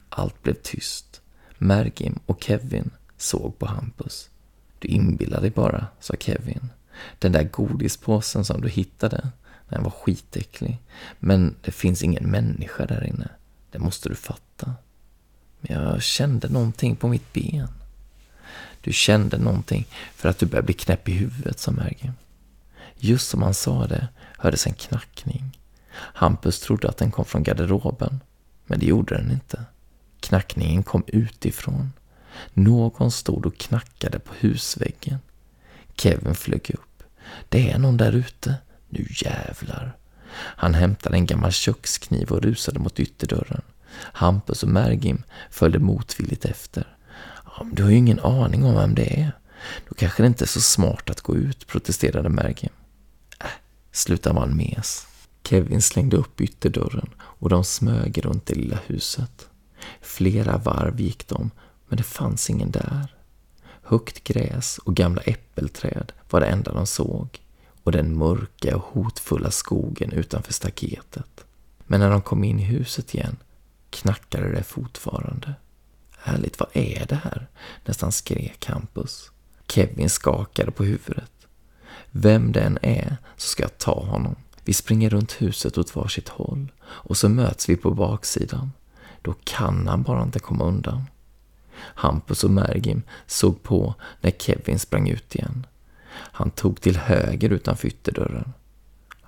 Allt 0.08 0.42
blev 0.42 0.54
tyst. 0.54 1.20
Mergim 1.58 2.18
och 2.26 2.42
Kevin 2.42 2.90
såg 3.16 3.58
på 3.58 3.66
Hampus. 3.66 4.28
Du 4.78 4.88
inbillar 4.88 5.40
dig 5.40 5.50
bara, 5.50 5.86
sa 6.00 6.14
Kevin. 6.20 6.68
Den 7.18 7.32
där 7.32 7.44
godispåsen 7.44 8.44
som 8.44 8.60
du 8.60 8.68
hittade, 8.68 9.30
den 9.68 9.82
var 9.82 9.90
skitäcklig. 9.90 10.78
Men 11.18 11.56
det 11.62 11.72
finns 11.72 12.02
ingen 12.02 12.30
människa 12.30 12.86
där 12.86 13.06
inne. 13.06 13.28
Det 13.70 13.78
måste 13.78 14.08
du 14.08 14.14
fatta. 14.14 14.74
Men 15.60 15.82
jag 15.82 16.02
kände 16.02 16.48
någonting 16.48 16.96
på 16.96 17.08
mitt 17.08 17.32
ben. 17.32 17.68
Du 18.80 18.92
kände 18.92 19.38
någonting 19.38 19.86
för 20.14 20.28
att 20.28 20.38
du 20.38 20.46
började 20.46 20.66
bli 20.66 20.74
knäpp 20.74 21.08
i 21.08 21.12
huvudet, 21.12 21.58
sa 21.58 21.70
Mergim. 21.70 22.12
Just 22.96 23.28
som 23.28 23.42
han 23.42 23.54
sa 23.54 23.86
det 23.86 24.08
hördes 24.38 24.66
en 24.66 24.74
knackning. 24.74 25.58
Hampus 25.96 26.60
trodde 26.60 26.88
att 26.88 26.96
den 26.96 27.10
kom 27.10 27.24
från 27.24 27.42
garderoben, 27.42 28.20
men 28.66 28.78
det 28.78 28.86
gjorde 28.86 29.16
den 29.16 29.30
inte. 29.30 29.64
Knackningen 30.20 30.82
kom 30.82 31.04
utifrån. 31.06 31.92
Någon 32.52 33.10
stod 33.10 33.46
och 33.46 33.56
knackade 33.58 34.18
på 34.18 34.34
husväggen. 34.34 35.18
Kevin 35.96 36.34
flög 36.34 36.70
upp. 36.74 37.02
Det 37.48 37.70
är 37.70 37.78
någon 37.78 37.96
där 37.96 38.12
ute. 38.12 38.54
Nu 38.94 39.06
jävlar. 39.10 39.96
Han 40.36 40.74
hämtade 40.74 41.16
en 41.16 41.26
gammal 41.26 41.52
kökskniv 41.52 42.32
och 42.32 42.42
rusade 42.42 42.78
mot 42.78 43.00
ytterdörren. 43.00 43.62
Hampus 43.96 44.62
och 44.62 44.68
Mergim 44.68 45.22
följde 45.50 45.78
motvilligt 45.78 46.44
efter. 46.44 46.96
Ja, 47.44 47.66
du 47.72 47.82
har 47.82 47.90
ju 47.90 47.96
ingen 47.96 48.20
aning 48.20 48.64
om 48.64 48.74
vem 48.74 48.94
det 48.94 49.20
är. 49.20 49.32
Då 49.88 49.94
kanske 49.94 50.22
det 50.22 50.26
inte 50.26 50.44
är 50.44 50.48
så 50.48 50.60
smart 50.60 51.10
att 51.10 51.20
gå 51.20 51.36
ut, 51.36 51.66
protesterade 51.66 52.28
Mergim. 52.28 52.72
Äh, 53.40 53.46
sluta 53.92 54.32
vara 54.32 54.44
en 54.44 54.56
mes. 54.56 55.06
Kevin 55.44 55.82
slängde 55.82 56.16
upp 56.16 56.40
ytterdörren 56.40 57.10
och 57.20 57.48
de 57.48 57.64
smög 57.64 58.24
runt 58.24 58.46
det 58.46 58.54
lilla 58.54 58.78
huset. 58.86 59.48
Flera 60.00 60.56
varv 60.56 61.00
gick 61.00 61.28
de, 61.28 61.50
men 61.88 61.96
det 61.96 62.02
fanns 62.02 62.50
ingen 62.50 62.70
där. 62.70 63.14
Högt 63.82 64.24
gräs 64.24 64.78
och 64.78 64.96
gamla 64.96 65.22
äppelträd 65.22 66.12
var 66.30 66.40
det 66.40 66.46
enda 66.46 66.72
de 66.72 66.86
såg 66.86 67.43
och 67.84 67.92
den 67.92 68.18
mörka 68.18 68.76
och 68.76 68.82
hotfulla 68.82 69.50
skogen 69.50 70.12
utanför 70.12 70.52
staketet. 70.52 71.44
Men 71.86 72.00
när 72.00 72.10
de 72.10 72.22
kom 72.22 72.44
in 72.44 72.60
i 72.60 72.64
huset 72.64 73.14
igen 73.14 73.36
knackade 73.90 74.52
det 74.52 74.62
fortfarande. 74.62 75.54
Ärligt, 76.24 76.60
vad 76.60 76.68
är 76.72 77.06
det 77.06 77.20
här? 77.24 77.46
Nästan 77.84 78.12
skrek 78.12 78.66
Hampus. 78.66 79.30
Kevin 79.68 80.10
skakade 80.10 80.70
på 80.70 80.84
huvudet. 80.84 81.32
Vem 82.10 82.52
det 82.52 82.60
än 82.60 82.78
är 82.82 83.16
så 83.36 83.48
ska 83.48 83.62
jag 83.62 83.78
ta 83.78 84.04
honom. 84.04 84.36
Vi 84.64 84.72
springer 84.72 85.10
runt 85.10 85.32
huset 85.32 85.78
åt 85.78 85.96
varsitt 85.96 86.28
håll 86.28 86.72
och 86.82 87.16
så 87.16 87.28
möts 87.28 87.68
vi 87.68 87.76
på 87.76 87.90
baksidan. 87.90 88.72
Då 89.22 89.34
kan 89.44 89.88
han 89.88 90.02
bara 90.02 90.22
inte 90.22 90.38
komma 90.38 90.64
undan. 90.64 91.04
Hampus 91.76 92.44
och 92.44 92.50
Mergim 92.50 93.02
såg 93.26 93.62
på 93.62 93.94
när 94.20 94.30
Kevin 94.30 94.78
sprang 94.78 95.08
ut 95.08 95.34
igen. 95.34 95.66
Han 96.14 96.50
tog 96.50 96.80
till 96.80 96.96
höger 96.96 97.50
utanför 97.50 97.88
ytterdörren. 97.88 98.52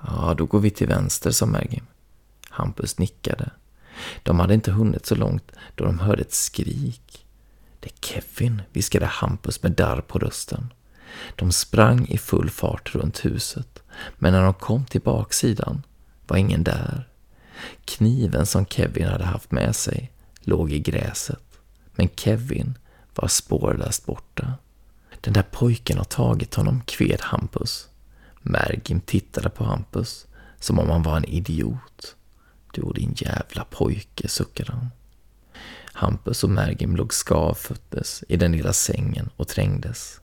Ja, 0.07 0.35
då 0.39 0.47
går 0.47 0.61
vi 0.61 0.71
till 0.71 0.87
vänster, 0.87 1.31
sa 1.31 1.47
Mergim. 1.47 1.87
Hampus 2.51 2.99
nickade. 2.99 3.51
De 4.23 4.41
hade 4.41 4.55
inte 4.55 4.73
hunnit 4.73 5.07
så 5.07 5.15
långt 5.15 5.53
då 5.75 5.85
de 5.85 5.99
hörde 5.99 6.23
ett 6.23 6.35
skrik. 6.35 7.27
Det 7.81 7.89
är 7.89 8.07
Kevin, 8.07 8.63
viskade 8.73 9.07
Hampus 9.07 9.63
med 9.63 9.73
darr 9.73 10.01
på 10.01 10.19
rösten. 10.19 10.73
De 11.37 11.53
sprang 11.53 12.07
i 12.09 12.19
full 12.19 12.51
fart 12.51 12.95
runt 12.95 13.25
huset, 13.25 13.83
men 14.19 14.33
när 14.33 14.43
de 14.43 14.55
kom 14.55 14.85
till 14.85 15.01
baksidan 15.01 15.83
var 16.27 16.37
ingen 16.37 16.65
där. 16.65 17.09
Kniven 17.85 18.47
som 18.47 18.67
Kevin 18.67 19.09
hade 19.09 19.25
haft 19.25 19.51
med 19.51 19.77
sig 19.77 20.13
låg 20.41 20.73
i 20.73 20.79
gräset, 20.79 21.59
men 21.95 22.09
Kevin 22.17 22.79
var 23.15 23.29
spårlöst 23.29 24.07
borta. 24.07 24.55
Den 25.27 25.33
där 25.33 25.47
pojken 25.51 25.99
har 25.99 26.05
tagit 26.05 26.55
honom, 26.55 26.81
kved 26.81 27.21
Hampus. 27.21 27.89
Mergim 28.43 29.01
tittade 29.01 29.51
på 29.51 29.65
Hampus 29.65 30.27
som 30.61 30.79
om 30.79 30.91
han 30.91 31.03
var 31.03 31.17
en 31.17 31.25
idiot. 31.25 32.17
Du 32.73 32.83
och 32.83 32.95
din 32.95 33.15
jävla 33.17 33.65
pojke, 33.65 34.29
suckade 34.29 34.73
han. 34.73 34.91
Hampus 35.93 36.45
och 36.45 36.51
Mergim 36.51 36.97
låg 36.97 37.13
skavföttes 37.13 38.25
i 38.29 38.37
den 38.37 38.53
lilla 38.53 38.73
sängen 38.73 39.31
och 39.37 39.49
trängdes. 39.49 40.21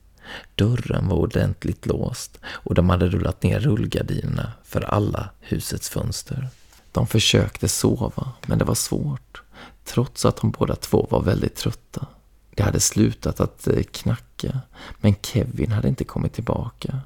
Dörren 0.56 1.08
var 1.08 1.18
ordentligt 1.18 1.86
låst 1.86 2.40
och 2.46 2.76
de 2.76 2.90
hade 2.90 3.10
rullat 3.10 3.44
ner 3.44 3.60
rullgardinerna 3.60 4.52
för 4.64 4.82
alla 4.82 5.30
husets 5.40 5.90
fönster. 5.90 6.50
De 6.92 7.08
försökte 7.08 7.68
sova, 7.68 8.32
men 8.46 8.58
det 8.58 8.66
var 8.66 8.76
svårt, 8.76 9.42
trots 9.86 10.26
att 10.26 10.38
de 10.38 10.52
båda 10.52 10.76
två 10.76 11.08
var 11.12 11.22
väldigt 11.22 11.56
trötta. 11.56 12.08
Det 12.56 12.64
hade 12.64 12.80
slutat 12.80 13.40
att 13.40 13.68
eh, 13.68 13.84
knacka, 13.84 14.60
men 15.02 15.16
Kevin 15.22 15.72
hade 15.72 15.88
inte 15.88 16.04
kommit 16.04 16.34
tillbaka. 16.34 17.00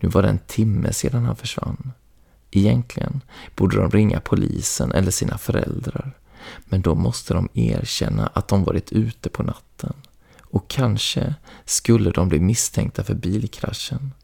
Nu 0.00 0.08
var 0.08 0.22
det 0.22 0.28
en 0.28 0.38
timme 0.38 0.92
sedan 0.92 1.24
han 1.24 1.36
försvann. 1.36 1.92
Egentligen 2.50 3.20
borde 3.56 3.76
de 3.76 3.90
ringa 3.90 4.20
polisen 4.20 4.92
eller 4.92 5.10
sina 5.10 5.38
föräldrar, 5.38 6.12
men 6.64 6.80
då 6.80 6.94
måste 6.94 7.34
de 7.34 7.48
erkänna 7.54 8.26
att 8.26 8.48
de 8.48 8.64
varit 8.64 8.92
ute 8.92 9.28
på 9.28 9.42
natten. 9.42 9.92
Och 10.40 10.68
kanske 10.68 11.34
skulle 11.64 12.10
de 12.10 12.28
bli 12.28 12.40
misstänkta 12.40 13.04
för 13.04 13.14
bilkraschen. 13.14 14.14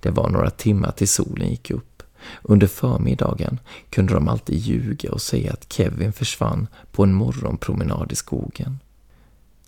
Det 0.00 0.10
var 0.10 0.28
några 0.28 0.50
timmar 0.50 0.90
till 0.90 1.08
solen 1.08 1.50
gick 1.50 1.70
upp 1.70 2.02
Under 2.42 2.66
förmiddagen 2.66 3.60
kunde 3.90 4.14
de 4.14 4.28
alltid 4.28 4.58
ljuga 4.58 5.12
och 5.12 5.22
säga 5.22 5.52
att 5.52 5.72
Kevin 5.72 6.12
försvann 6.12 6.66
på 6.92 7.02
en 7.02 7.14
morgonpromenad 7.14 8.12
i 8.12 8.14
skogen. 8.14 8.78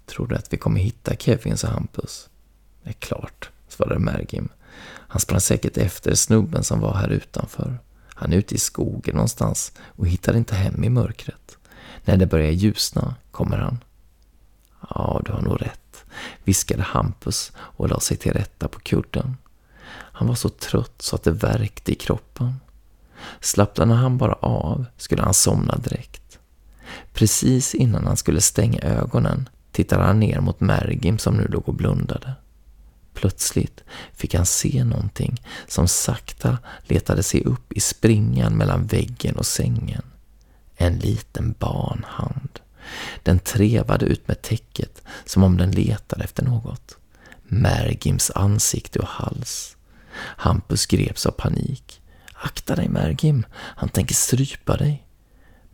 Tror 0.08 0.26
du 0.26 0.36
att 0.36 0.52
vi 0.52 0.56
kommer 0.56 0.80
hitta 0.80 1.16
Kevin, 1.16 1.56
sa 1.56 1.68
Hampus. 1.68 2.28
Det 2.82 2.90
är 2.90 2.94
klart, 2.94 3.50
svarade 3.68 3.98
Mergim. 3.98 4.48
Han 4.86 5.20
sprang 5.20 5.40
säkert 5.40 5.76
efter 5.76 6.14
snubben 6.14 6.64
som 6.64 6.80
var 6.80 6.94
här 6.94 7.08
utanför. 7.08 7.78
Han 8.08 8.32
är 8.32 8.36
ute 8.36 8.54
i 8.54 8.58
skogen 8.58 9.14
någonstans 9.14 9.72
och 9.80 10.06
hittar 10.06 10.36
inte 10.36 10.54
hem 10.54 10.84
i 10.84 10.88
mörkret. 10.88 11.58
När 12.04 12.16
det 12.16 12.26
börjar 12.26 12.50
ljusna 12.50 13.14
kommer 13.30 13.56
han. 13.58 13.78
Ja, 14.90 15.22
du 15.24 15.32
har 15.32 15.40
nog 15.40 15.62
rätt, 15.62 16.04
viskade 16.44 16.82
Hampus 16.82 17.52
och 17.56 17.88
la 17.88 18.00
sig 18.00 18.16
till 18.16 18.32
rätta 18.32 18.68
på 18.68 18.80
kudden. 18.80 19.36
Han 19.90 20.28
var 20.28 20.34
så 20.34 20.48
trött 20.48 21.02
så 21.02 21.16
att 21.16 21.22
det 21.22 21.30
värkte 21.30 21.92
i 21.92 21.94
kroppen. 21.94 22.54
Slappnade 23.40 23.94
han 23.94 24.18
bara 24.18 24.32
av 24.32 24.84
skulle 24.96 25.22
han 25.22 25.34
somna 25.34 25.76
direkt. 25.76 26.38
Precis 27.12 27.74
innan 27.74 28.06
han 28.06 28.16
skulle 28.16 28.40
stänga 28.40 28.80
ögonen 28.80 29.48
tittade 29.78 30.04
han 30.04 30.20
ner 30.20 30.40
mot 30.40 30.60
Mergim 30.60 31.18
som 31.18 31.36
nu 31.36 31.46
låg 31.46 31.68
och 31.68 31.74
blundade. 31.74 32.34
Plötsligt 33.14 33.84
fick 34.12 34.34
han 34.34 34.46
se 34.46 34.84
någonting 34.84 35.42
som 35.66 35.88
sakta 35.88 36.58
letade 36.82 37.22
sig 37.22 37.44
upp 37.44 37.72
i 37.72 37.80
springan 37.80 38.56
mellan 38.56 38.86
väggen 38.86 39.36
och 39.36 39.46
sängen. 39.46 40.02
En 40.76 40.98
liten 40.98 41.54
barnhand. 41.58 42.60
Den 43.22 43.38
trevade 43.38 44.06
ut 44.06 44.28
med 44.28 44.42
täcket 44.42 45.02
som 45.24 45.42
om 45.42 45.56
den 45.56 45.70
letade 45.70 46.24
efter 46.24 46.44
något. 46.44 46.96
Mergims 47.42 48.30
ansikte 48.34 48.98
och 48.98 49.08
hals. 49.08 49.76
Hampus 50.16 50.86
greps 50.86 51.26
av 51.26 51.30
panik. 51.30 52.00
Akta 52.32 52.76
dig 52.76 52.88
Mergim, 52.88 53.46
han 53.54 53.88
tänker 53.88 54.14
strypa 54.14 54.76
dig. 54.76 55.07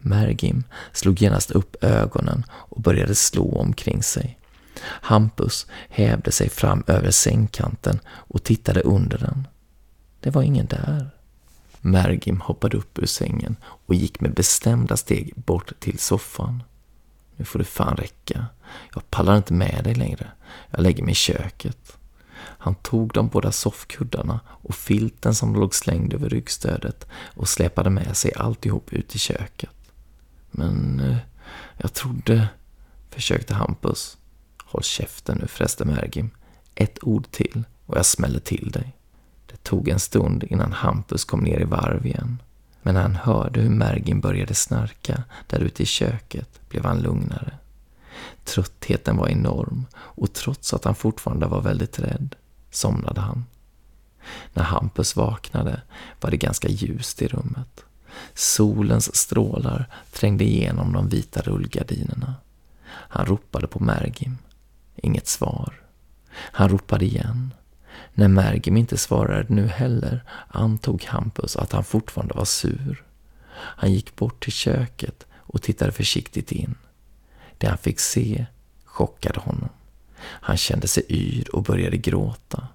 Mergim 0.04 0.64
slog 0.92 1.22
genast 1.22 1.50
upp 1.50 1.84
ögonen 1.84 2.44
och 2.50 2.80
började 2.80 3.14
slå 3.14 3.58
omkring 3.58 4.02
sig. 4.02 4.38
Hampus 4.84 5.66
hävde 5.88 6.32
sig 6.32 6.48
fram 6.48 6.84
över 6.86 7.10
sängkanten 7.10 7.98
och 8.06 8.42
tittade 8.42 8.80
under 8.80 9.18
den. 9.18 9.48
Det 10.20 10.30
var 10.30 10.42
ingen 10.42 10.66
där. 10.66 11.10
Mergim 11.80 12.40
hoppade 12.40 12.76
upp 12.76 12.98
ur 12.98 13.06
sängen 13.06 13.56
och 13.62 13.94
gick 13.94 14.20
med 14.20 14.34
bestämda 14.34 14.96
steg 14.96 15.32
bort 15.36 15.72
till 15.80 15.98
soffan. 15.98 16.62
Nu 17.36 17.44
får 17.44 17.58
det 17.58 17.64
fan 17.64 17.96
räcka. 17.96 18.46
Jag 18.94 19.10
pallar 19.10 19.36
inte 19.36 19.52
med 19.52 19.84
dig 19.84 19.94
längre. 19.94 20.30
Jag 20.70 20.80
lägger 20.80 21.02
mig 21.02 21.12
i 21.12 21.14
köket. 21.14 21.96
Han 22.36 22.74
tog 22.74 23.12
de 23.12 23.28
båda 23.28 23.52
soffkuddarna 23.52 24.40
och 24.48 24.74
filten 24.74 25.34
som 25.34 25.54
låg 25.54 25.74
slängd 25.74 26.14
över 26.14 26.28
ryggstödet 26.28 27.06
och 27.12 27.48
släpade 27.48 27.90
med 27.90 28.16
sig 28.16 28.32
alltihop 28.36 28.92
ut 28.92 29.14
i 29.14 29.18
köket. 29.18 29.70
Men 30.56 31.00
eh, 31.00 31.16
jag 31.76 31.92
trodde, 31.92 32.48
försökte 33.10 33.54
Hampus. 33.54 34.16
Håll 34.64 34.82
käften 34.82 35.38
nu 35.40 35.46
förresten 35.46 35.88
Mergim. 35.88 36.30
Ett 36.74 36.98
ord 37.02 37.30
till 37.30 37.64
och 37.86 37.96
jag 37.96 38.06
smäller 38.06 38.40
till 38.40 38.70
dig. 38.70 38.96
Det 39.46 39.56
tog 39.56 39.88
en 39.88 40.00
stund 40.00 40.44
innan 40.44 40.72
Hampus 40.72 41.24
kom 41.24 41.40
ner 41.40 41.60
i 41.60 41.64
varv 41.64 42.06
igen. 42.06 42.42
Men 42.82 42.94
när 42.94 43.02
han 43.02 43.16
hörde 43.16 43.60
hur 43.60 43.70
Mergim 43.70 44.20
började 44.20 44.54
snarka 44.54 45.22
där 45.46 45.60
ute 45.60 45.82
i 45.82 45.86
köket 45.86 46.68
blev 46.68 46.84
han 46.84 47.02
lugnare. 47.02 47.58
Tröttheten 48.44 49.16
var 49.16 49.28
enorm 49.28 49.86
och 49.96 50.32
trots 50.32 50.74
att 50.74 50.84
han 50.84 50.94
fortfarande 50.94 51.46
var 51.46 51.60
väldigt 51.60 51.98
rädd 51.98 52.34
somnade 52.70 53.20
han. 53.20 53.44
När 54.54 54.62
Hampus 54.62 55.16
vaknade 55.16 55.82
var 56.20 56.30
det 56.30 56.36
ganska 56.36 56.68
ljust 56.68 57.22
i 57.22 57.28
rummet. 57.28 57.84
Solens 58.34 59.16
strålar 59.16 59.86
trängde 60.12 60.44
igenom 60.44 60.92
de 60.92 61.08
vita 61.08 61.40
rullgardinerna. 61.40 62.34
Han 62.86 63.26
ropade 63.26 63.66
på 63.66 63.84
Mergim. 63.84 64.38
Inget 64.96 65.28
svar. 65.28 65.80
Han 66.30 66.68
ropade 66.68 67.04
igen. 67.04 67.54
När 68.14 68.28
Mergim 68.28 68.76
inte 68.76 68.96
svarade 68.96 69.54
nu 69.54 69.66
heller 69.66 70.24
antog 70.48 71.04
Hampus 71.04 71.56
att 71.56 71.72
han 71.72 71.84
fortfarande 71.84 72.34
var 72.34 72.44
sur. 72.44 73.04
Han 73.56 73.92
gick 73.92 74.16
bort 74.16 74.42
till 74.42 74.52
köket 74.52 75.26
och 75.34 75.62
tittade 75.62 75.92
försiktigt 75.92 76.52
in. 76.52 76.74
Det 77.58 77.66
han 77.68 77.78
fick 77.78 78.00
se 78.00 78.46
chockade 78.84 79.40
honom. 79.40 79.68
Han 80.20 80.56
kände 80.56 80.88
sig 80.88 81.04
yr 81.08 81.54
och 81.54 81.62
började 81.62 81.96
gråta. 81.96 82.68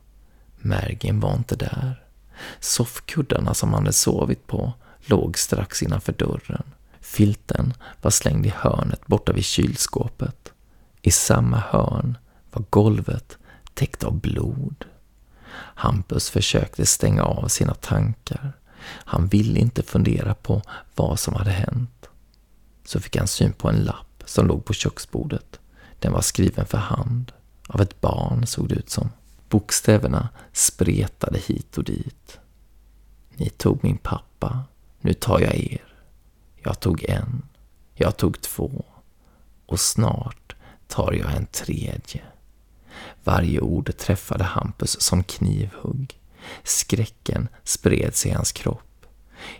Mergim 0.58 1.20
var 1.20 1.36
inte 1.36 1.56
där. 1.56 2.04
Soffkuddarna 2.60 3.54
som 3.54 3.74
han 3.74 3.84
hade 3.84 3.94
sovit 3.94 4.48
på 4.48 4.74
låg 5.10 5.38
strax 5.38 5.84
innanför 5.84 6.14
dörren. 6.14 6.64
Filten 7.02 7.74
var 8.02 8.12
slängd 8.12 8.46
i 8.46 8.54
hörnet 8.56 9.08
borta 9.08 9.32
vid 9.32 9.46
kylskåpet. 9.46 10.52
I 11.02 11.12
samma 11.12 11.58
hörn 11.58 12.18
var 12.52 12.64
golvet 12.70 13.38
täckt 13.74 14.04
av 14.04 14.20
blod. 14.20 14.86
Hampus 15.54 16.30
försökte 16.30 16.86
stänga 16.86 17.24
av 17.24 17.48
sina 17.48 17.74
tankar. 17.74 18.54
Han 18.86 19.28
ville 19.28 19.60
inte 19.60 19.84
fundera 19.84 20.34
på 20.34 20.62
vad 20.96 21.20
som 21.20 21.34
hade 21.34 21.52
hänt. 21.52 22.10
Så 22.86 23.00
fick 23.00 23.18
han 23.18 23.28
syn 23.28 23.54
på 23.54 23.70
en 23.70 23.84
lapp 23.84 24.24
som 24.26 24.48
låg 24.48 24.66
på 24.66 24.74
köksbordet. 24.74 25.60
Den 26.00 26.12
var 26.12 26.22
skriven 26.22 26.66
för 26.66 26.78
hand. 26.78 27.32
Av 27.68 27.82
ett 27.82 28.02
barn 28.02 28.48
såg 28.48 28.70
det 28.70 28.76
ut 28.76 28.90
som. 28.90 29.10
Bokstäverna 29.50 30.30
spretade 30.54 31.40
hit 31.40 31.78
och 31.78 31.84
dit. 31.84 32.40
Ni 33.36 33.50
tog 33.50 33.84
min 33.84 33.98
pappa, 33.98 34.64
nu 35.02 35.14
tar 35.14 35.40
jag 35.40 35.56
er. 35.56 35.84
Jag 36.64 36.80
tog 36.80 37.04
en, 37.04 37.44
jag 37.94 38.18
tog 38.18 38.42
två 38.42 38.86
och 39.66 39.80
snart 39.80 40.56
tar 40.88 41.14
jag 41.14 41.36
en 41.36 41.46
tredje. 41.46 42.22
Varje 43.24 43.60
ord 43.60 43.98
träffade 43.98 44.44
Hampus 44.44 45.02
som 45.02 45.24
knivhugg. 45.24 46.20
Skräcken 46.64 47.48
spred 47.64 48.16
sig 48.16 48.32
i 48.32 48.34
hans 48.34 48.52
kropp. 48.52 49.06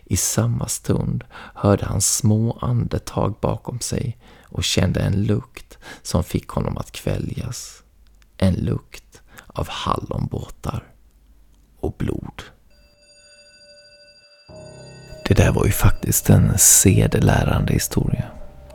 I 0.04 0.16
samma 0.16 0.68
stund 0.68 1.24
hörde 1.54 1.86
han 1.86 2.00
små 2.00 2.58
andetag 2.60 3.34
bakom 3.40 3.80
sig 3.80 4.18
och 4.42 4.64
kände 4.64 5.00
en 5.00 5.24
lukt 5.24 5.78
som 6.02 6.24
fick 6.24 6.48
honom 6.48 6.78
att 6.78 6.92
kväljas. 6.92 7.82
En 8.36 8.54
lukt 8.54 9.22
av 9.46 9.68
hallonbåtar 9.68 10.92
och 11.80 11.94
blod. 11.98 12.42
Det 15.30 15.34
där 15.34 15.52
var 15.52 15.64
ju 15.64 15.72
faktiskt 15.72 16.30
en 16.30 16.58
sedelärande 16.58 17.72
historia. 17.72 18.24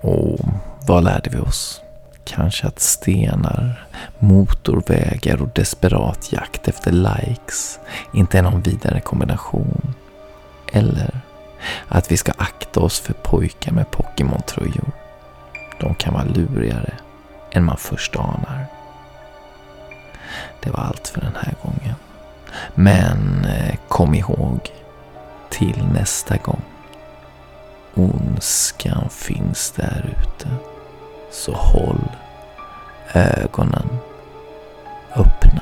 Och 0.01 0.39
vad 0.87 1.03
lärde 1.03 1.29
vi 1.29 1.37
oss? 1.37 1.81
Kanske 2.23 2.67
att 2.67 2.79
stenar, 2.79 3.87
motorvägar 4.19 5.41
och 5.41 5.49
desperat 5.55 6.31
jakt 6.31 6.67
efter 6.67 6.91
likes 6.91 7.79
inte 8.13 8.37
är 8.37 8.41
någon 8.41 8.61
vidare 8.61 9.01
kombination. 9.01 9.93
Eller 10.71 11.21
att 11.87 12.11
vi 12.11 12.17
ska 12.17 12.31
akta 12.37 12.79
oss 12.79 12.99
för 12.99 13.13
pojkar 13.13 13.71
med 13.71 13.91
Pokémon-tröjor. 13.91 14.91
De 15.79 15.95
kan 15.95 16.13
vara 16.13 16.23
lurigare 16.23 16.93
än 17.51 17.63
man 17.63 17.77
först 17.77 18.15
anar. 18.15 18.65
Det 20.63 20.69
var 20.69 20.79
allt 20.79 21.07
för 21.07 21.21
den 21.21 21.35
här 21.35 21.53
gången. 21.63 21.95
Men 22.75 23.45
eh, 23.45 23.75
kom 23.87 24.13
ihåg, 24.13 24.59
till 25.57 25.85
nästa 25.93 26.37
gång. 26.37 26.61
Ondskan 27.93 29.09
finns 29.09 29.71
där 29.71 30.15
ute. 30.21 30.49
Så 31.31 31.53
håll 31.53 32.11
ögonen 33.13 33.89
öppna. 35.15 35.61